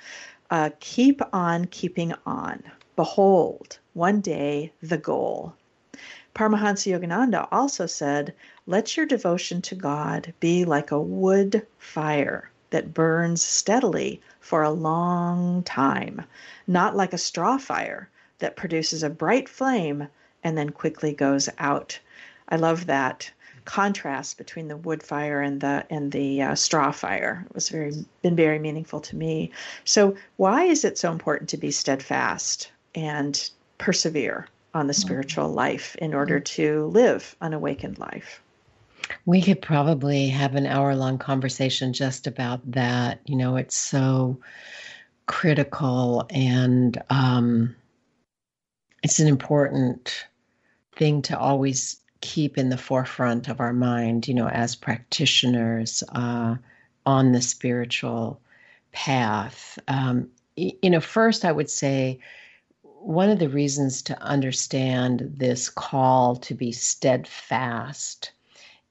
[0.50, 2.62] uh, "Keep on keeping on.
[2.94, 5.54] Behold, one day the goal."
[6.34, 8.34] Paramahansa Yogananda also said,
[8.66, 14.70] "Let your devotion to God be like a wood fire that burns steadily for a
[14.70, 16.24] long time."
[16.66, 18.08] not like a straw fire
[18.38, 20.08] that produces a bright flame
[20.44, 21.98] and then quickly goes out.
[22.48, 23.30] I love that
[23.64, 27.44] contrast between the wood fire and the and the uh, straw fire.
[27.48, 29.52] It was very been very meaningful to me.
[29.84, 35.94] So why is it so important to be steadfast and persevere on the spiritual life
[35.96, 38.41] in order to live an awakened life?
[39.24, 43.20] We could probably have an hour long conversation just about that.
[43.26, 44.38] You know, it's so
[45.26, 47.76] critical and um,
[49.02, 50.26] it's an important
[50.96, 56.02] thing to always keep in the forefront of our mind, you know, as practitioners.
[56.08, 56.56] Uh,
[57.06, 58.40] on the spiritual
[58.92, 59.78] path.
[59.88, 62.20] Um, you know, first, I would say
[62.82, 68.32] one of the reasons to understand this call to be steadfast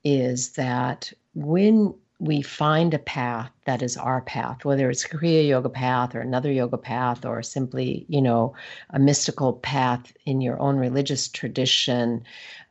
[0.03, 5.69] is that when we find a path that is our path, whether it's Kriya Yoga
[5.69, 8.53] path or another yoga path or simply, you know,
[8.91, 12.23] a mystical path in your own religious tradition,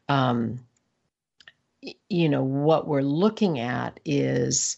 [0.09, 0.61] um,
[2.09, 4.77] you know, what we're looking at is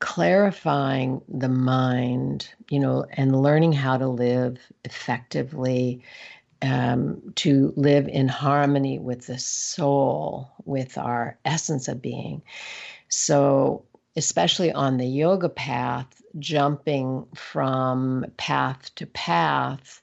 [0.00, 6.02] clarifying the mind, you know, and learning how to live effectively,
[6.62, 12.42] um, to live in harmony with the soul, with our essence of being.
[13.08, 13.84] So,
[14.16, 20.02] especially on the yoga path, jumping from path to path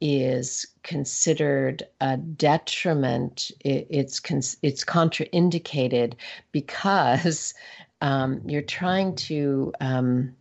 [0.00, 3.50] is considered a detriment.
[3.60, 4.20] It, it's
[4.62, 6.14] it's contraindicated
[6.52, 7.54] because
[8.00, 10.34] um, you're trying to um,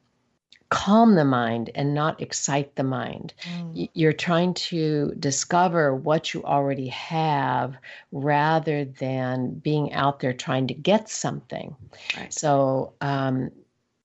[0.70, 3.34] calm the mind and not excite the mind.
[3.44, 3.90] Mm.
[3.94, 7.76] You're trying to discover what you already have
[8.12, 11.76] rather than being out there trying to get something.
[12.18, 12.34] Right.
[12.34, 13.52] So, um,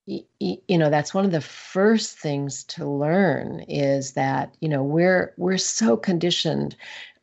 [0.06, 4.68] y- y- you know, that's one of the first things to learn is that you
[4.68, 6.76] know we're we're so conditioned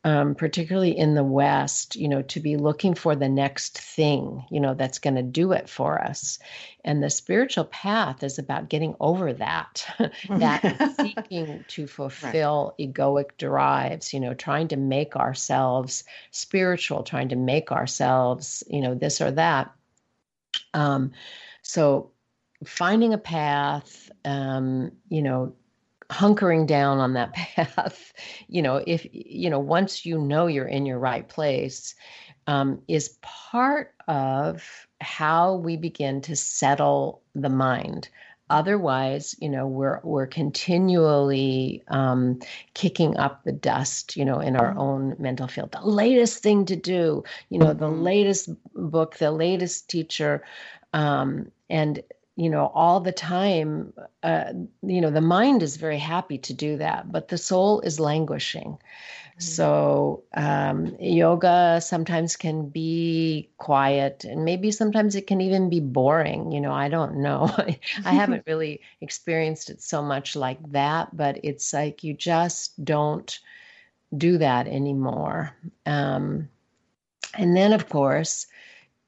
[0.04, 4.60] um, particularly in the West, you know, to be looking for the next thing, you
[4.60, 6.38] know, that's going to do it for us.
[6.84, 9.84] And the spiritual path is about getting over that,
[10.30, 12.92] that seeking to fulfill right.
[12.92, 18.94] egoic drives, you know, trying to make ourselves spiritual, trying to make ourselves, you know,
[18.94, 19.72] this or that.
[20.74, 21.10] Um,
[21.62, 22.12] so
[22.64, 25.54] finding a path, um, you know,
[26.10, 28.12] hunkering down on that path
[28.48, 31.94] you know if you know once you know you're in your right place
[32.46, 34.64] um, is part of
[35.00, 38.08] how we begin to settle the mind
[38.50, 42.38] otherwise you know we're we're continually um,
[42.74, 44.78] kicking up the dust you know in our mm-hmm.
[44.78, 48.02] own mental field the latest thing to do you know the mm-hmm.
[48.02, 50.42] latest book the latest teacher
[50.94, 52.02] um, and
[52.38, 56.76] you know all the time uh, you know the mind is very happy to do
[56.76, 58.78] that but the soul is languishing.
[58.78, 59.40] Mm-hmm.
[59.40, 66.52] so um, yoga sometimes can be quiet and maybe sometimes it can even be boring
[66.52, 67.50] you know i don't know.
[68.04, 73.38] I haven't really experienced it so much like that but it's like you just don't
[74.16, 75.54] do that anymore.
[75.84, 76.48] Um,
[77.34, 78.46] and then of course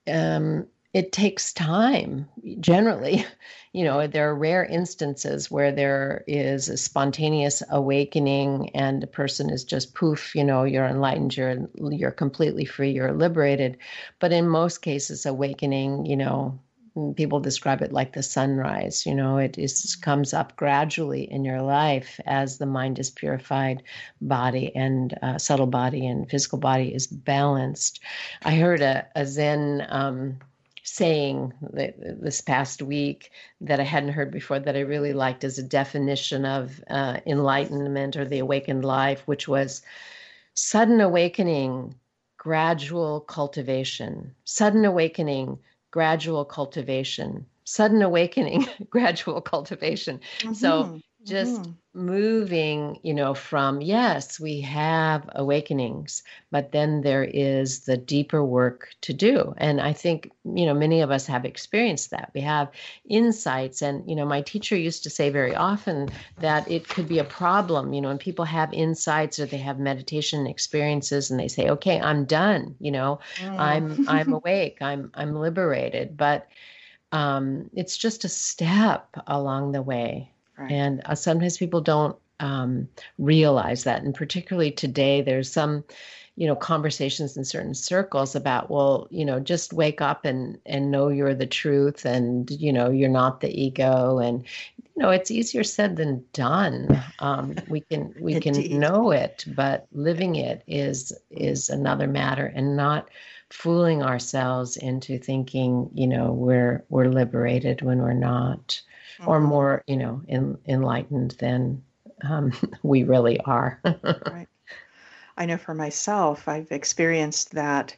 [0.06, 2.28] um, it takes time
[2.60, 3.24] generally.
[3.72, 9.48] You know there are rare instances where there is a spontaneous awakening and a person
[9.48, 13.76] is just poof you know you're enlightened you're you're completely free you're liberated.
[14.18, 16.58] But in most cases awakening you know
[17.14, 21.62] people describe it like the sunrise you know it is comes up gradually in your
[21.62, 23.84] life as the mind is purified
[24.20, 28.00] body and uh, subtle body and physical body is balanced.
[28.42, 30.40] I heard a, a zen um,
[30.82, 35.62] saying this past week that I hadn't heard before that I really liked as a
[35.62, 39.82] definition of uh, enlightenment or the awakened life, which was
[40.54, 41.94] sudden awakening,
[42.38, 45.58] gradual cultivation, sudden awakening,
[45.90, 50.20] gradual cultivation, sudden awakening, gradual cultivation.
[50.40, 50.54] Mm-hmm.
[50.54, 57.80] So just mm-hmm moving, you know, from yes, we have awakenings, but then there is
[57.80, 59.52] the deeper work to do.
[59.56, 62.30] And I think, you know, many of us have experienced that.
[62.32, 62.70] We have
[63.08, 63.82] insights.
[63.82, 67.24] And, you know, my teacher used to say very often that it could be a
[67.24, 71.70] problem, you know, when people have insights or they have meditation experiences and they say,
[71.70, 73.58] okay, I'm done, you know, mm.
[73.58, 76.16] I'm I'm awake, I'm I'm liberated.
[76.16, 76.46] But
[77.10, 80.30] um, it's just a step along the way
[80.60, 80.72] Right.
[80.72, 84.02] And uh, sometimes people don't um, realize that.
[84.02, 85.84] And particularly today, there's some,
[86.36, 90.90] you know, conversations in certain circles about, well, you know, just wake up and and
[90.90, 94.44] know you're the truth, and you know, you're not the ego, and
[94.76, 97.02] you know, it's easier said than done.
[97.20, 102.76] Um, we can we can know it, but living it is is another matter, and
[102.76, 103.08] not
[103.50, 108.80] fooling ourselves into thinking, you know, we're we're liberated when we're not
[109.26, 109.46] or mm-hmm.
[109.46, 111.82] more, you know, in, enlightened than
[112.28, 112.52] um,
[112.82, 113.80] we really are.
[114.02, 114.48] right.
[115.36, 117.96] I know for myself, I've experienced that.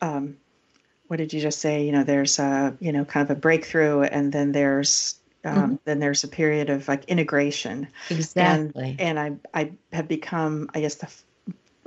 [0.00, 0.36] Um,
[1.06, 1.84] what did you just say?
[1.84, 5.74] You know, there's a you know kind of a breakthrough, and then there's um, mm-hmm.
[5.86, 7.88] then there's a period of like integration.
[8.10, 8.96] Exactly.
[8.98, 11.08] And, and I I have become, I guess, the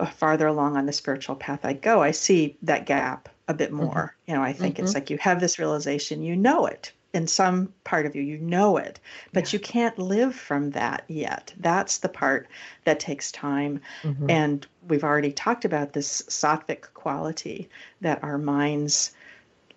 [0.06, 3.86] farther along on the spiritual path I go, I see that gap a bit mm-hmm.
[3.86, 3.94] more.
[3.94, 4.32] Mm-hmm.
[4.32, 4.86] You know, I think mm-hmm.
[4.86, 8.22] it's like you have this realization, you know it, in some part of you.
[8.22, 9.00] You know it,
[9.34, 9.58] but Yeah.
[9.58, 11.54] you can't live from that yet.
[11.60, 12.48] That's the part
[12.86, 13.82] that takes time.
[14.04, 14.26] Mhm.
[14.30, 17.70] And we've already talked about this sattvic quality
[18.02, 19.12] that our minds,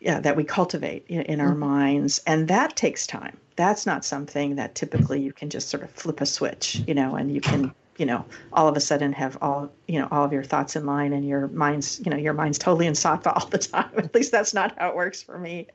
[0.00, 1.58] yeah, that we cultivate in, in our Mhm.
[1.58, 3.38] minds, and that takes time.
[3.56, 7.14] That's not something that typically you can just sort of flip a switch, you know,
[7.16, 10.32] and you can, you know, all of a sudden have all, you know, all of
[10.32, 13.46] your thoughts in line and your mind's, you know, your mind's totally in sattva all
[13.48, 13.90] the time.
[13.96, 15.68] At least that's not how it works for me.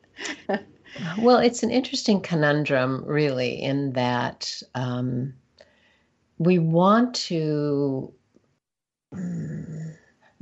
[1.18, 5.34] Well, it's an interesting conundrum, really, in that um,
[6.38, 8.14] we want to
[9.14, 9.96] mm,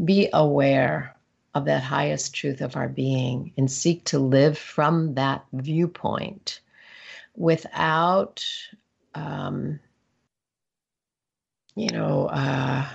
[0.04, 1.16] be aware
[1.56, 6.62] of that highest truth of our being and seek to live from that viewpoint
[7.36, 8.45] without,
[9.16, 9.80] um,
[11.76, 12.86] you know, uh,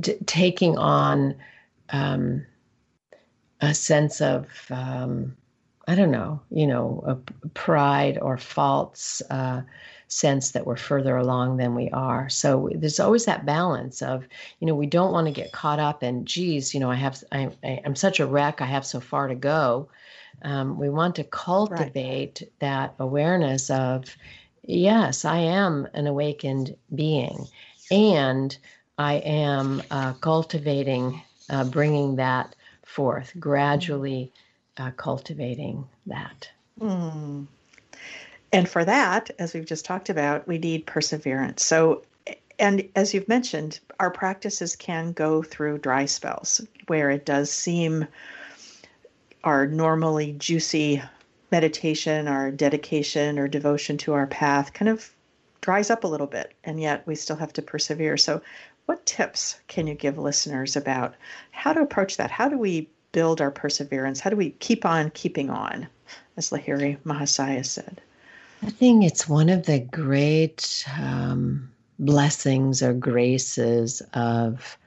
[0.00, 1.36] t- taking on.
[1.90, 2.46] Um,
[3.62, 5.34] a sense of um,
[5.88, 9.62] I don't know, you know, a pride or false uh,
[10.06, 12.28] sense that we're further along than we are.
[12.28, 14.28] So there's always that balance of,
[14.60, 17.24] you know, we don't want to get caught up in, geez, you know, I have,
[17.32, 18.60] I, I, I'm such a wreck.
[18.60, 19.88] I have so far to go.
[20.42, 24.04] Um, we want to cultivate that awareness of,
[24.62, 27.46] yes, I am an awakened being,
[27.90, 28.56] and
[28.98, 32.54] I am uh, cultivating, uh, bringing that
[32.92, 34.30] forth, gradually
[34.76, 36.48] uh, cultivating that.
[36.80, 37.46] Mm.
[38.52, 41.64] And for that, as we've just talked about, we need perseverance.
[41.64, 42.02] So,
[42.58, 48.06] and as you've mentioned, our practices can go through dry spells where it does seem
[49.42, 51.02] our normally juicy
[51.50, 55.10] meditation, our dedication or devotion to our path kind of
[55.62, 58.16] dries up a little bit, and yet we still have to persevere.
[58.16, 58.42] So,
[58.86, 61.14] what tips can you give listeners about
[61.50, 62.30] how to approach that?
[62.30, 64.20] How do we build our perseverance?
[64.20, 65.86] How do we keep on keeping on,
[66.36, 68.00] as Lahiri Mahasaya said?
[68.62, 74.78] I think it's one of the great um, blessings or graces of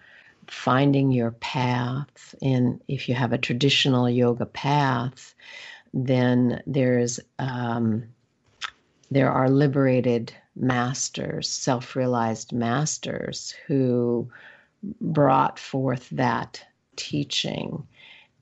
[0.47, 2.35] finding your path.
[2.41, 5.33] And if you have a traditional yoga path,
[5.93, 8.03] then there's um,
[9.12, 14.30] there are liberated masters, self-realized masters who
[15.01, 16.64] brought forth that
[16.95, 17.86] teaching.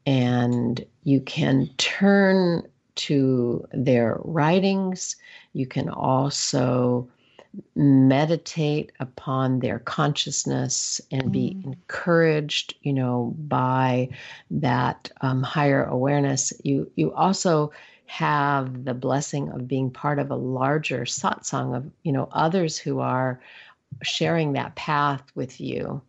[0.06, 5.16] And you can turn to their writings.
[5.54, 7.08] You can also
[7.76, 11.66] meditate upon their consciousness and be Mm.
[11.66, 14.10] encouraged you know by
[14.50, 16.52] that um, higher awareness.
[16.64, 17.72] You you also
[18.06, 23.00] have the blessing of being part of a larger satsang of you know others who
[23.00, 23.40] are
[24.02, 26.02] sharing that path with you.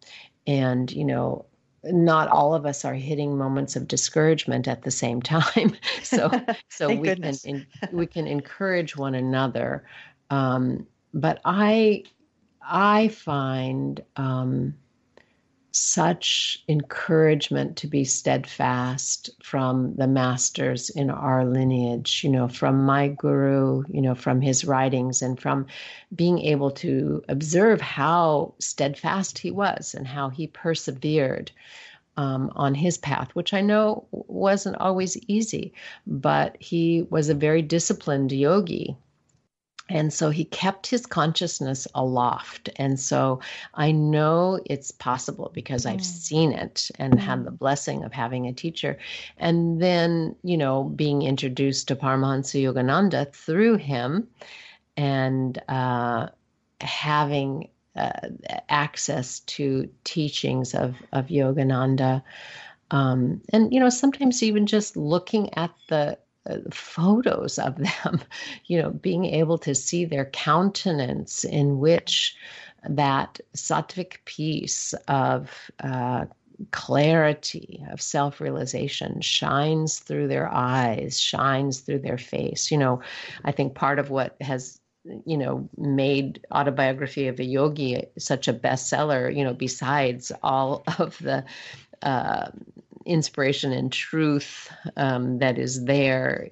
[0.46, 1.46] And you know
[1.84, 5.76] not all of us are hitting moments of discouragement at the same time.
[6.02, 6.30] So
[6.68, 7.42] so we goodness.
[7.42, 9.86] can en- we can encourage one another.
[10.30, 12.04] Um, but i
[12.62, 14.74] i find um,
[15.76, 23.08] such encouragement to be steadfast from the masters in our lineage, you know, from my
[23.08, 25.66] guru, you know, from his writings, and from
[26.14, 31.50] being able to observe how steadfast he was and how he persevered
[32.16, 35.72] um, on his path, which I know wasn't always easy,
[36.06, 38.96] but he was a very disciplined yogi.
[39.90, 42.70] And so he kept his consciousness aloft.
[42.76, 43.40] And so
[43.74, 46.04] I know it's possible because I've Mm.
[46.04, 48.96] seen it and had the blessing of having a teacher.
[49.36, 54.28] And then, you know, being introduced to Paramahansa Yogananda through him
[54.96, 56.28] and uh,
[56.80, 58.10] having uh,
[58.70, 62.22] access to teachings of, of Yogananda.
[62.90, 66.18] Um, and, you know, sometimes even just looking at the
[66.70, 68.20] photos of them,
[68.66, 72.36] you know, being able to see their countenance in which
[72.88, 76.26] that sattvic piece of uh,
[76.70, 82.70] clarity, of self realization shines through their eyes, shines through their face.
[82.70, 83.00] You know,
[83.44, 84.80] I think part of what has
[85.26, 91.18] you know made autobiography of a yogi such a bestseller you know besides all of
[91.18, 91.44] the
[92.00, 92.50] uh,
[93.06, 96.48] inspiration and truth um, that is there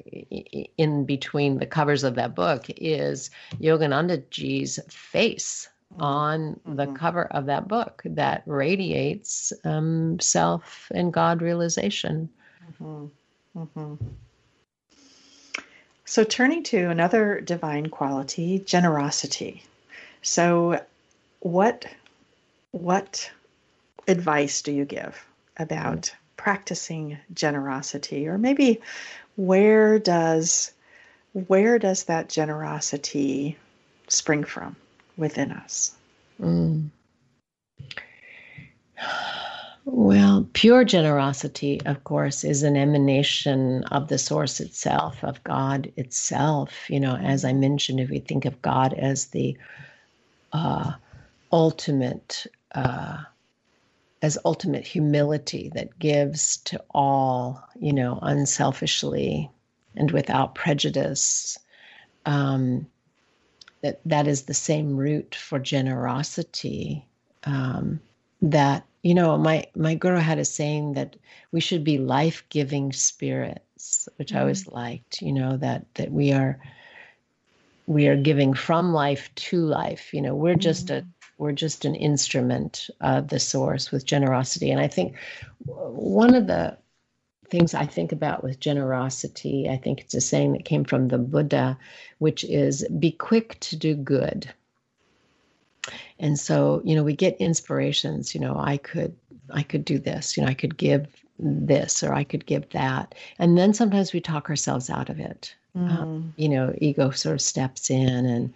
[0.77, 3.31] in between the covers of that book is
[3.61, 6.97] Yogananda Ji's face on the Mhm.
[6.97, 12.29] cover of that book that radiates um, self and God realization.
[12.81, 13.11] Mhm.
[13.57, 13.99] Mhm.
[16.05, 19.65] So, turning to another divine quality, generosity.
[20.23, 20.81] So,
[21.41, 21.87] what
[22.73, 23.31] what
[24.09, 25.27] advice do you give
[25.59, 28.81] about practicing generosity, or maybe
[29.37, 30.73] where does
[31.47, 33.57] where does that generosity
[34.09, 34.75] spring from
[35.17, 35.95] within us?
[36.41, 36.91] Mm.
[39.85, 46.91] Well, pure generosity, of course, is an emanation of the source itself, of God itself.
[46.91, 49.57] You know, as I mentioned, if we think of God as the
[50.53, 50.93] uh,
[51.53, 53.23] ultimate, uh,
[54.23, 59.51] as ultimate humility that gives to all, you know, unselfishly
[59.97, 61.59] and without prejudice,
[62.25, 62.87] um,
[63.83, 67.05] that that is the same root for generosity.
[67.45, 68.01] Um,
[68.43, 71.17] that you know my my guru had a saying that
[71.53, 74.39] we should be life-giving spirits which mm-hmm.
[74.39, 74.77] i always mm-hmm.
[74.77, 76.59] liked you know that that we are
[77.87, 81.07] we are giving from life to life you know we're just mm-hmm.
[81.07, 84.71] a we're just an instrument of the source with generosity.
[84.71, 85.17] And i think
[85.65, 86.79] one of the
[87.49, 91.19] things i think about with generosity i think it's a saying that came from the
[91.19, 91.77] buddha
[92.19, 94.49] which is be quick to do good.
[96.19, 99.15] And so you know we get inspirations you know i could
[99.51, 103.15] i could do this you know i could give this or i could give that.
[103.41, 105.55] And then sometimes we talk ourselves out of it.
[105.75, 105.91] Mm.
[105.91, 108.53] um, you know ego sort of steps in and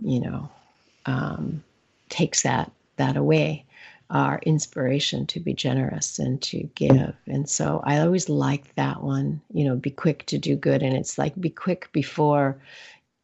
[0.00, 0.48] you know
[1.06, 1.62] um,
[2.08, 3.64] takes that that away
[4.10, 9.40] our inspiration to be generous and to give and so i always like that one
[9.52, 12.60] you know be quick to do good and it's like be quick before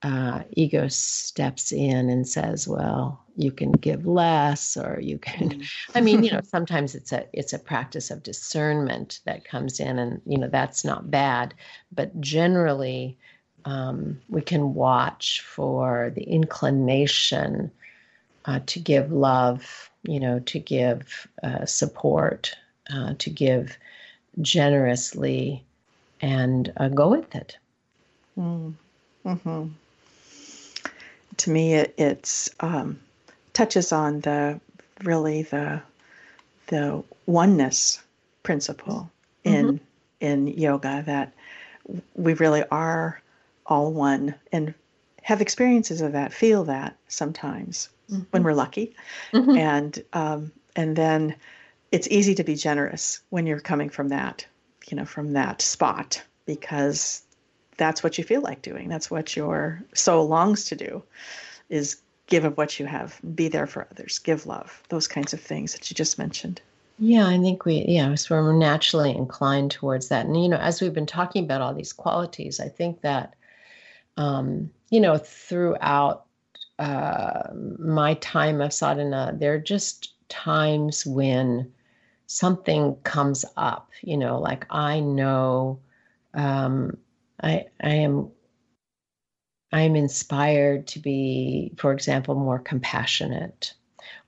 [0.03, 5.71] uh, ego steps in and says, "Well, you can give less, or you can." Mm.
[5.95, 9.99] I mean, you know, sometimes it's a it's a practice of discernment that comes in,
[9.99, 11.55] and you know that's not bad.
[11.93, 13.19] But generally,
[13.67, 17.71] um, we can watch for the inclination
[18.51, 22.55] uh, to give love, you know, to give uh, support,
[22.93, 23.79] uh, to give
[24.41, 25.65] generously,
[26.21, 27.57] and uh, go with it.
[28.39, 28.75] Mm.
[29.25, 29.69] Mm-hmm
[31.41, 33.01] to me, it it's um,
[33.55, 34.61] touches on the
[35.05, 35.81] really the
[36.67, 38.03] the oneness
[38.43, 39.11] principle
[39.45, 39.85] in mm-hmm.
[40.21, 41.33] in yoga that
[42.15, 43.21] we really are
[43.67, 44.75] all one and
[45.23, 48.23] have experiences of that, feel that sometimes mm-hmm.
[48.31, 48.95] when we're lucky,
[49.33, 49.57] mm-hmm.
[49.57, 51.37] and um, and then
[51.93, 54.47] it's easy to be generous when you're coming from that,
[54.89, 57.23] you know, from that spot because
[57.77, 58.89] that's what you feel like doing.
[58.89, 61.03] That's what your soul longs to do
[61.69, 65.41] is give of what you have, be there for others, give love, those kinds of
[65.41, 66.61] things that you just mentioned.
[66.99, 70.27] Yeah, I think we, yeah, so we're naturally inclined towards that.
[70.27, 73.35] And, you know, as we've been talking about all these qualities, I think that,
[74.17, 76.27] um, you know, throughout
[76.81, 81.71] uh, my time of sadhana, there are just times when
[82.27, 85.81] something comes up, you know, like I know
[86.33, 86.97] um,
[87.43, 88.31] I, I am
[89.73, 93.75] I'm inspired to be, for example, more compassionate,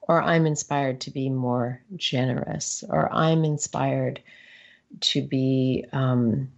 [0.03, 4.21] or I'm inspired to be more generous, or I'm inspired
[5.01, 6.53] to be um,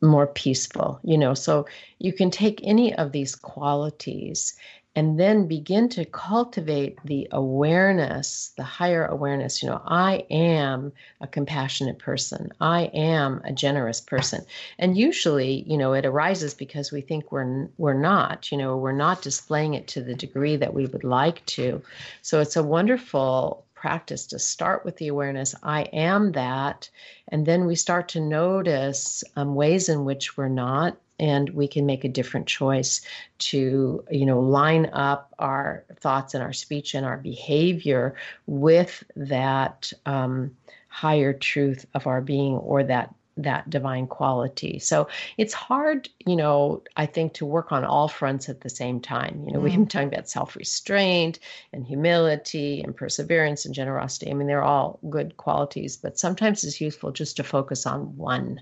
[0.00, 1.00] more peaceful.
[1.04, 1.66] You know, so
[1.98, 4.54] you can take any of these qualities
[4.96, 9.62] and then begin to cultivate the awareness, the higher awareness.
[9.62, 12.52] You know, I am a compassionate person.
[12.60, 14.44] I am a generous person.
[14.78, 18.52] And usually, you know, it arises because we think we're we're not.
[18.52, 21.82] You know, we're not displaying it to the degree that we would like to.
[22.22, 26.88] So it's a wonderful practice to start with the awareness I am that,
[27.28, 31.86] and then we start to notice um, ways in which we're not and we can
[31.86, 33.00] make a different choice
[33.38, 38.14] to you know line up our thoughts and our speech and our behavior
[38.46, 40.56] with that um,
[40.88, 44.78] higher truth of our being or that that divine quality.
[44.78, 49.00] So it's hard, you know, I think to work on all fronts at the same
[49.00, 49.44] time.
[49.46, 49.62] You know, mm.
[49.62, 51.40] we've been talking about self restraint
[51.72, 54.30] and humility and perseverance and generosity.
[54.30, 58.60] I mean, they're all good qualities, but sometimes it's useful just to focus on one.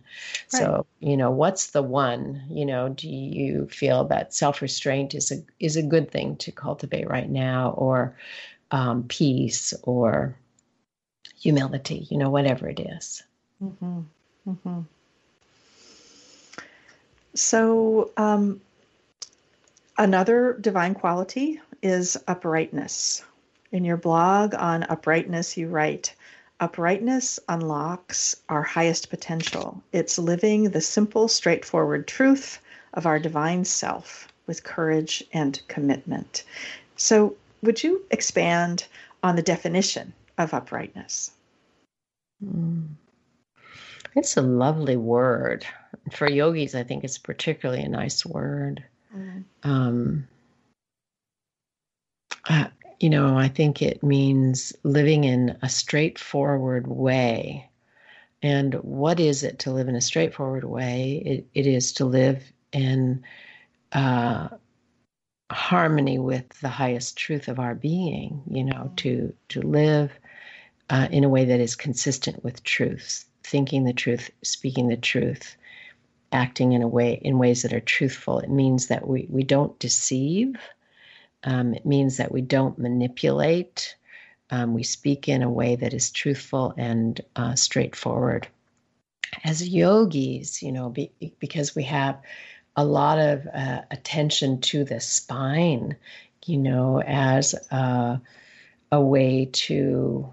[0.53, 0.61] Right.
[0.61, 2.43] So, you know, what's the one?
[2.49, 6.53] You know, do you feel that self restraint is a is a good thing to
[6.53, 8.17] cultivate right now, or
[8.71, 10.37] um, peace, or
[11.39, 12.07] humility?
[12.11, 13.23] You know, whatever it is.
[13.63, 14.01] Mm-hmm.
[14.49, 14.81] Mm-hmm.
[17.35, 18.61] So, um,
[19.97, 23.25] another divine quality is uprightness.
[23.71, 26.15] In your blog on uprightness, you write,
[26.63, 29.83] Uprightness unlocks our highest potential.
[29.91, 32.61] It's living the simple, straightforward truth
[32.95, 36.45] of our divine self with courage and commitment.
[36.95, 38.87] So, would you expand
[39.25, 41.33] on the definition of uprightness?
[42.45, 42.91] Mm.
[44.15, 45.67] It's a lovely word.
[46.11, 48.85] for yogis, I think it's particularly a nice word.
[49.15, 49.45] Mm.
[49.63, 50.29] Um,
[52.49, 52.67] uh,
[53.01, 57.69] you know, I think it means living in a straightforward way.
[58.43, 61.23] And what is it to live in a straightforward way?
[61.25, 62.43] It, it is to live
[62.73, 63.25] in
[63.93, 64.49] uh,
[65.51, 68.43] harmony with the highest truth of our being.
[68.51, 70.11] You know, to to live
[70.91, 75.57] uh, in a way that is consistent with truth, thinking the truth, speaking the truth,
[76.33, 78.41] acting in a way in ways that are truthful.
[78.41, 80.57] It means that we we don't deceive
[81.45, 83.97] um, it means that we don't manipulate.
[84.51, 88.49] Um, we speak in a way that is truthful and uh, straightforward.
[89.45, 92.21] As yogis, you know, be, because we have
[92.77, 95.97] a lot of uh, attention to the spine,
[96.45, 98.21] you know, as a,
[98.91, 100.33] a way to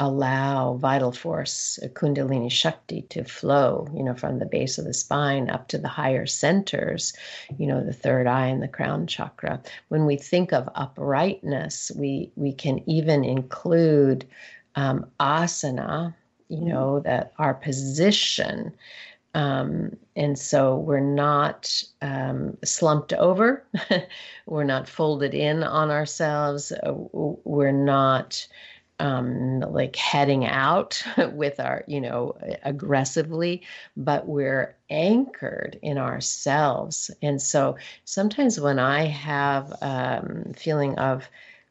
[0.00, 5.50] allow vital force, Kundalini Shakti, to flow, you know, from the base of the spine
[5.50, 7.12] up to the higher centers,
[7.58, 9.60] you know, the third eye and the crown chakra.
[9.88, 14.26] When we think of uprightness, we we can even include
[14.76, 16.14] um, asana,
[16.48, 18.72] you know, that our position.
[19.34, 23.64] Um, and so we're not um, slumped over,
[24.46, 28.46] we're not folded in on ourselves, uh, we're not
[28.98, 33.62] um, like heading out with our, you know, aggressively,
[33.96, 37.10] but we're anchored in ourselves.
[37.22, 41.28] And so sometimes when I have um, feeling of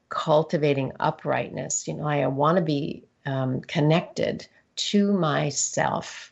[0.09, 4.47] cultivating uprightness, you know, I want to be um, connected
[4.77, 6.31] to myself,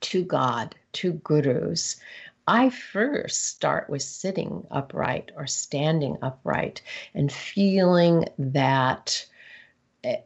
[0.00, 1.96] to God, to gurus.
[2.46, 6.82] I first start with sitting upright or standing upright
[7.14, 9.26] and feeling that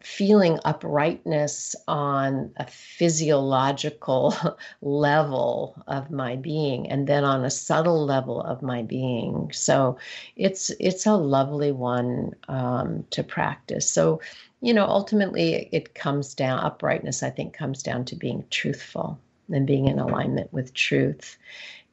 [0.02, 4.34] feeling uprightness on a physiological
[4.82, 9.50] level of my being and then on a subtle level of my being.
[9.52, 9.98] So
[10.36, 13.90] it's it's a lovely one um, to practice.
[13.90, 14.20] So
[14.60, 19.18] you know ultimately it comes down uprightness i think comes down to being truthful
[19.52, 21.36] and being in alignment with truth.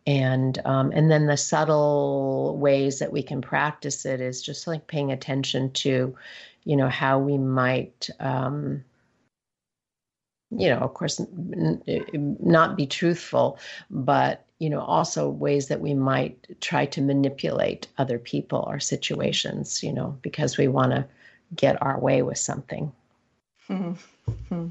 [0.07, 4.87] And um, and then the subtle ways that we can practice it is just like
[4.87, 6.15] paying attention to
[6.63, 8.83] you know how we might um,
[10.51, 13.57] you know of course n- n- not be truthful
[13.89, 19.81] but you know also ways that we might try to manipulate other people or situations
[19.83, 21.05] you know because we want to
[21.55, 22.91] get our way with something
[23.69, 24.67] mm-hmm.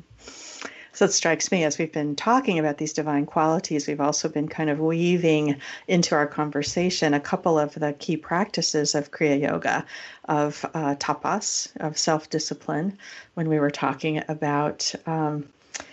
[1.00, 4.48] So it strikes me as we've been talking about these divine qualities, we've also been
[4.48, 5.56] kind of weaving
[5.88, 9.86] into our conversation a couple of the key practices of Kriya Yoga,
[10.26, 12.98] of uh, tapas, of self discipline,
[13.32, 14.94] when we were talking about.
[15.06, 15.48] Um,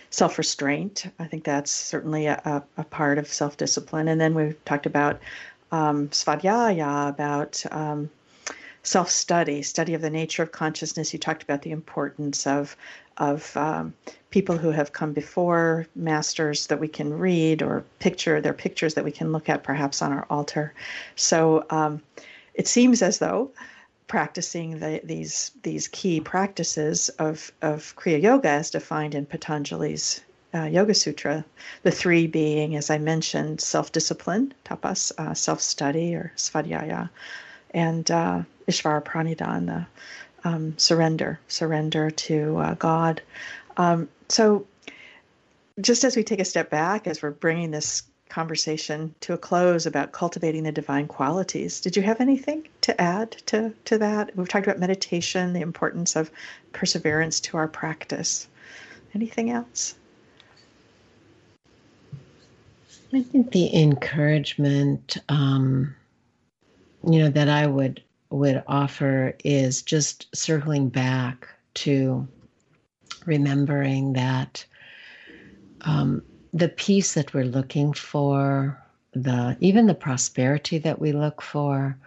[0.10, 1.06] self restraint.
[1.20, 4.10] I think that's certainly a, a part of self discipline.
[4.10, 5.22] And then we've talked about
[5.72, 8.10] um, svadhyaya, about um,
[8.84, 11.14] self study, study of the nature of consciousness.
[11.14, 12.76] You talked about the importance of
[13.18, 13.94] of um,
[14.30, 19.06] people who have come before, masters that we can read or picture, their pictures that
[19.06, 20.74] we can look at perhaps on our altar.
[21.16, 22.02] So um,
[22.54, 23.52] it seems as though
[24.08, 30.22] practicing the, these these key practices of, of Kriya Yoga as defined in Patanjali's
[30.54, 31.46] uh, Yoga Sutra,
[31.84, 37.10] the three being, as I mentioned, self discipline, tapas, uh, self study or svadhyaya,
[37.72, 39.88] and uh, Ishvara Pranidhana,
[40.44, 43.22] um, surrender, surrender to uh, God.
[43.78, 44.66] Um, so,
[45.80, 49.86] just as we take a step back, as we're bringing this conversation to a close
[49.86, 54.36] about cultivating the divine qualities, did you have anything to add to, to that?
[54.36, 56.32] We've talked about meditation, the importance of
[56.74, 58.48] perseverance to our practice.
[59.14, 59.96] Anything else?
[63.14, 65.96] I think the encouragement, um,
[67.08, 72.28] you know, that I would would offer is just circling back to
[73.28, 74.66] remembering that
[75.82, 76.24] um,
[76.54, 78.82] the peace that we're looking for,
[79.14, 81.98] the even the prosperity that we look for,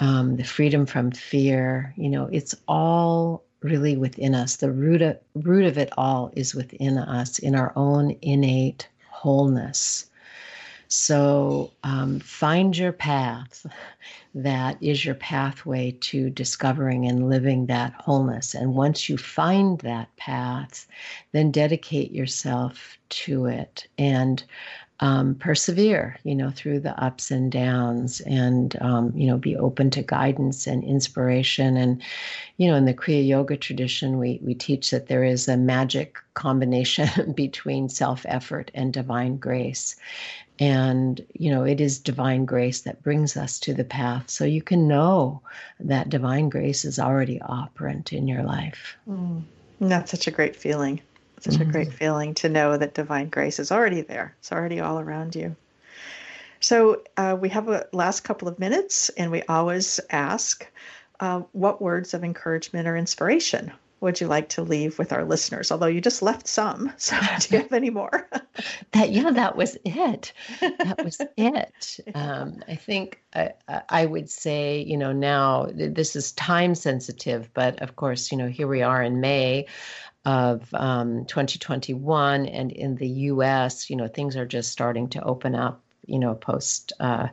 [0.00, 4.56] um, the freedom from fear, you know, it's all really within us.
[4.56, 10.07] The root of, root of it all is within us, in our own innate wholeness.
[10.88, 13.66] So um, find your path
[14.34, 18.54] that is your pathway to discovering and living that wholeness.
[18.54, 20.86] And once you find that path,
[21.32, 23.86] then dedicate yourself to it.
[23.98, 24.42] And
[25.00, 29.90] um, persevere, you know, through the ups and downs, and um, you know, be open
[29.90, 31.76] to guidance and inspiration.
[31.76, 32.02] And
[32.56, 36.16] you know, in the Kriya Yoga tradition, we we teach that there is a magic
[36.34, 39.94] combination between self effort and divine grace.
[40.60, 44.28] And, you know, it is divine grace that brings us to the path.
[44.28, 45.40] So you can know
[45.78, 48.96] that divine grace is already operant in your life.
[49.08, 49.42] Mm.
[49.80, 51.00] That's such a great feeling.
[51.40, 51.68] Such mm-hmm.
[51.68, 54.34] a great feeling to know that divine grace is already there.
[54.40, 55.54] It's already all around you.
[56.58, 60.66] So uh, we have a last couple of minutes, and we always ask,
[61.20, 65.70] uh, what words of encouragement or inspiration would you like to leave with our listeners?
[65.70, 68.28] Although you just left some, so do you have any more?
[68.92, 70.32] that yeah, that was it.
[70.60, 72.00] That was it.
[72.14, 73.52] Um, I think I,
[73.88, 78.48] I would say, you know, now this is time sensitive, but of course, you know,
[78.48, 79.66] here we are in May
[80.24, 85.54] of um, 2021, and in the U.S., you know, things are just starting to open
[85.54, 85.82] up.
[86.06, 87.28] You know, post uh,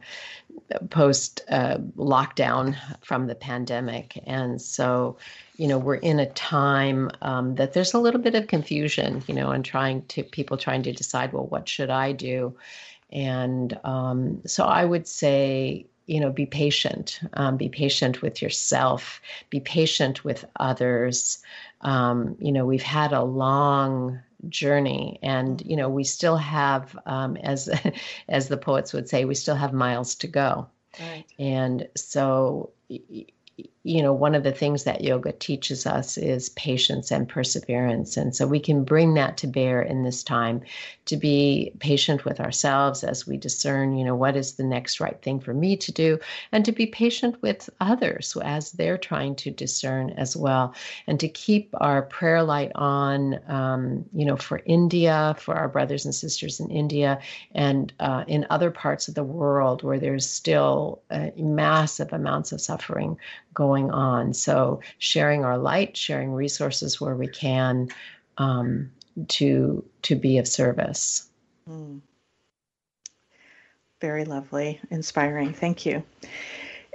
[0.90, 5.18] post uh, lockdown from the pandemic, and so
[5.58, 9.34] you know we're in a time um, that there's a little bit of confusion you
[9.34, 12.56] know and trying to people trying to decide well what should i do?
[13.12, 19.22] And um, so i would say you know be patient um, be patient with yourself
[19.50, 21.40] be patient with others.
[21.82, 24.20] Um, you know we've had a long
[24.50, 25.20] journey.
[25.22, 27.70] And you know we still have um, as
[28.30, 30.70] as the poets would say we still have miles to go.
[30.98, 31.26] Right.
[31.38, 32.72] and so
[33.86, 38.18] you know, one of the things that yoga teaches us is patience and perseverance.
[38.18, 40.62] And so we can bring that to bear in this time
[41.06, 45.22] to be patient with ourselves as we discern, you know, what is the next right
[45.22, 46.18] thing for me to do,
[46.52, 50.74] and to be patient with others as they're trying to discern as well,
[51.06, 56.06] and to keep our prayer light on, um, you know, for India, for our brothers
[56.06, 57.20] and sisters in India,
[57.54, 62.60] and uh, in other parts of the world where there's still uh, massive amounts of
[62.60, 63.16] suffering
[63.54, 64.34] going on.
[64.34, 67.90] So sharing our light, sharing resources where we can
[68.38, 68.92] um,
[69.30, 71.28] to to be of service.
[71.70, 72.02] Mm.
[74.02, 75.54] Very lovely, inspiring.
[75.54, 76.04] Thank you.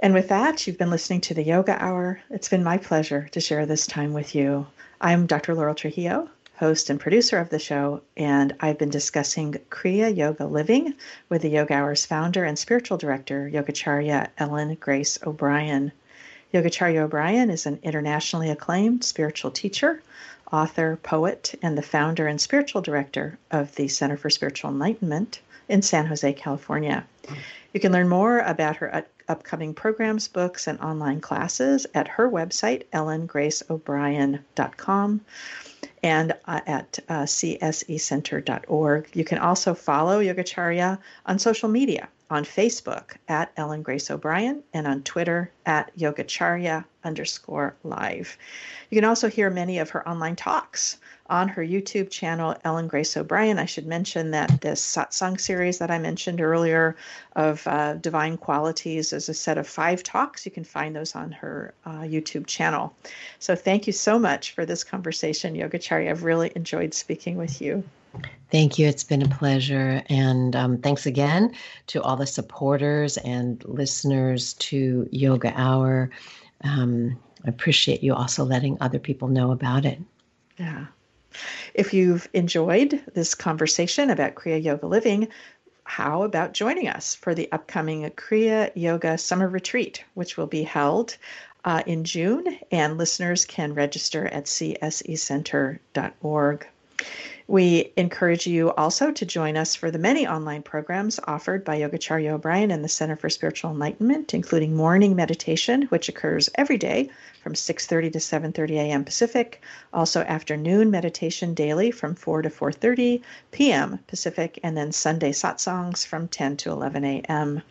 [0.03, 2.21] And with that, you've been listening to the Yoga Hour.
[2.29, 4.65] It's been my pleasure to share this time with you.
[4.99, 5.53] I'm Dr.
[5.53, 10.95] Laurel Trujillo, host and producer of the show, and I've been discussing Kriya Yoga Living
[11.27, 15.91] with the Yoga Hour's founder and spiritual director, Yogacharya Ellen Grace O'Brian.
[16.53, 20.01] Yogacharya O'Brian is an internationally acclaimed spiritual teacher,
[20.51, 25.39] author, poet, and the founder and spiritual director of the Center for Spiritual Enlightenment
[25.69, 27.05] in San Jose, California.
[27.73, 32.83] You can learn more about her upcoming programs, books, and online classes at her website,
[32.91, 35.21] ellengraceobrian.com
[36.03, 39.07] and uh, at uh, csecenter.org.
[39.13, 44.87] You can also follow Yogacharya on social media on Facebook at Ellen Grace O'Brian and
[44.87, 48.37] on Twitter at Yogacharya underscore live.
[48.89, 50.97] You can also hear many of her online talks
[51.27, 53.59] on her YouTube channel, Ellen Grace O'Brian.
[53.59, 56.95] I should mention that this satsang series that I mentioned earlier
[57.35, 60.45] of uh, divine qualities is a set of five talks.
[60.45, 62.93] You can find those on her uh, YouTube channel.
[63.39, 66.09] So thank you so much for this conversation, Yogacharya.
[66.09, 67.83] I've really enjoyed speaking with you.
[68.51, 68.87] Thank you.
[68.87, 70.03] It's been a pleasure.
[70.09, 71.55] And um, thanks again
[71.87, 76.09] to all the supporters and listeners to Yoga Hour.
[76.63, 79.99] Um, I appreciate you also letting other people know about it.
[80.57, 80.87] Yeah.
[81.73, 85.27] If you've enjoyed this conversation about Kriya Yoga Living,
[85.83, 91.17] how about joining us for the upcoming Kriya Yoga Summer Retreat, which will be held
[91.65, 95.77] uh, in June, and listeners can register at csecenter.org.
[97.51, 102.31] We encourage you also to join us for the many online programs offered by Yogacharya
[102.31, 107.09] O'Brian and the Center for Spiritual Enlightenment, including morning meditation, which occurs every day
[107.43, 109.03] from 6:30 to 7:30 a.m.
[109.03, 113.21] Pacific, also afternoon meditation daily from 4 to 4:30
[113.51, 113.99] p.m.
[114.07, 117.61] Pacific, and then Sunday satsangs from 10 to 11 a.m.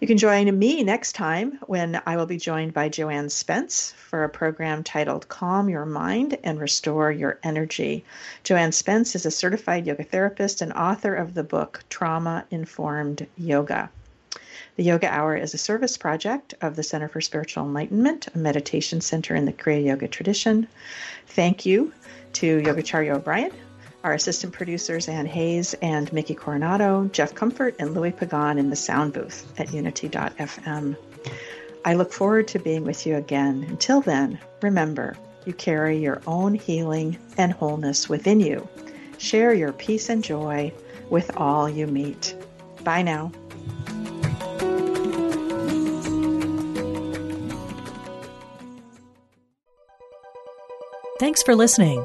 [0.00, 4.24] You can join me next time when I will be joined by Joanne Spence for
[4.24, 8.04] a program titled Calm Your Mind and Restore Your Energy.
[8.42, 13.90] Joanne Spence is a certified yoga therapist and author of the book Trauma Informed Yoga.
[14.76, 19.00] The Yoga Hour is a service project of the Center for Spiritual Enlightenment, a meditation
[19.00, 20.66] center in the Kriya Yoga tradition.
[21.28, 21.92] Thank you
[22.34, 23.52] to Yogacharya O'Brian
[24.04, 28.76] our assistant producers, Ann Hayes and Mickey Coronado, Jeff Comfort, and Louis Pagan in the
[28.76, 30.96] sound booth at unity.fm.
[31.86, 33.64] I look forward to being with you again.
[33.68, 38.68] Until then, remember, you carry your own healing and wholeness within you.
[39.18, 40.72] Share your peace and joy.
[41.10, 42.34] with all you meet.
[42.82, 43.30] Bye now.
[51.20, 52.04] Thanks for listening.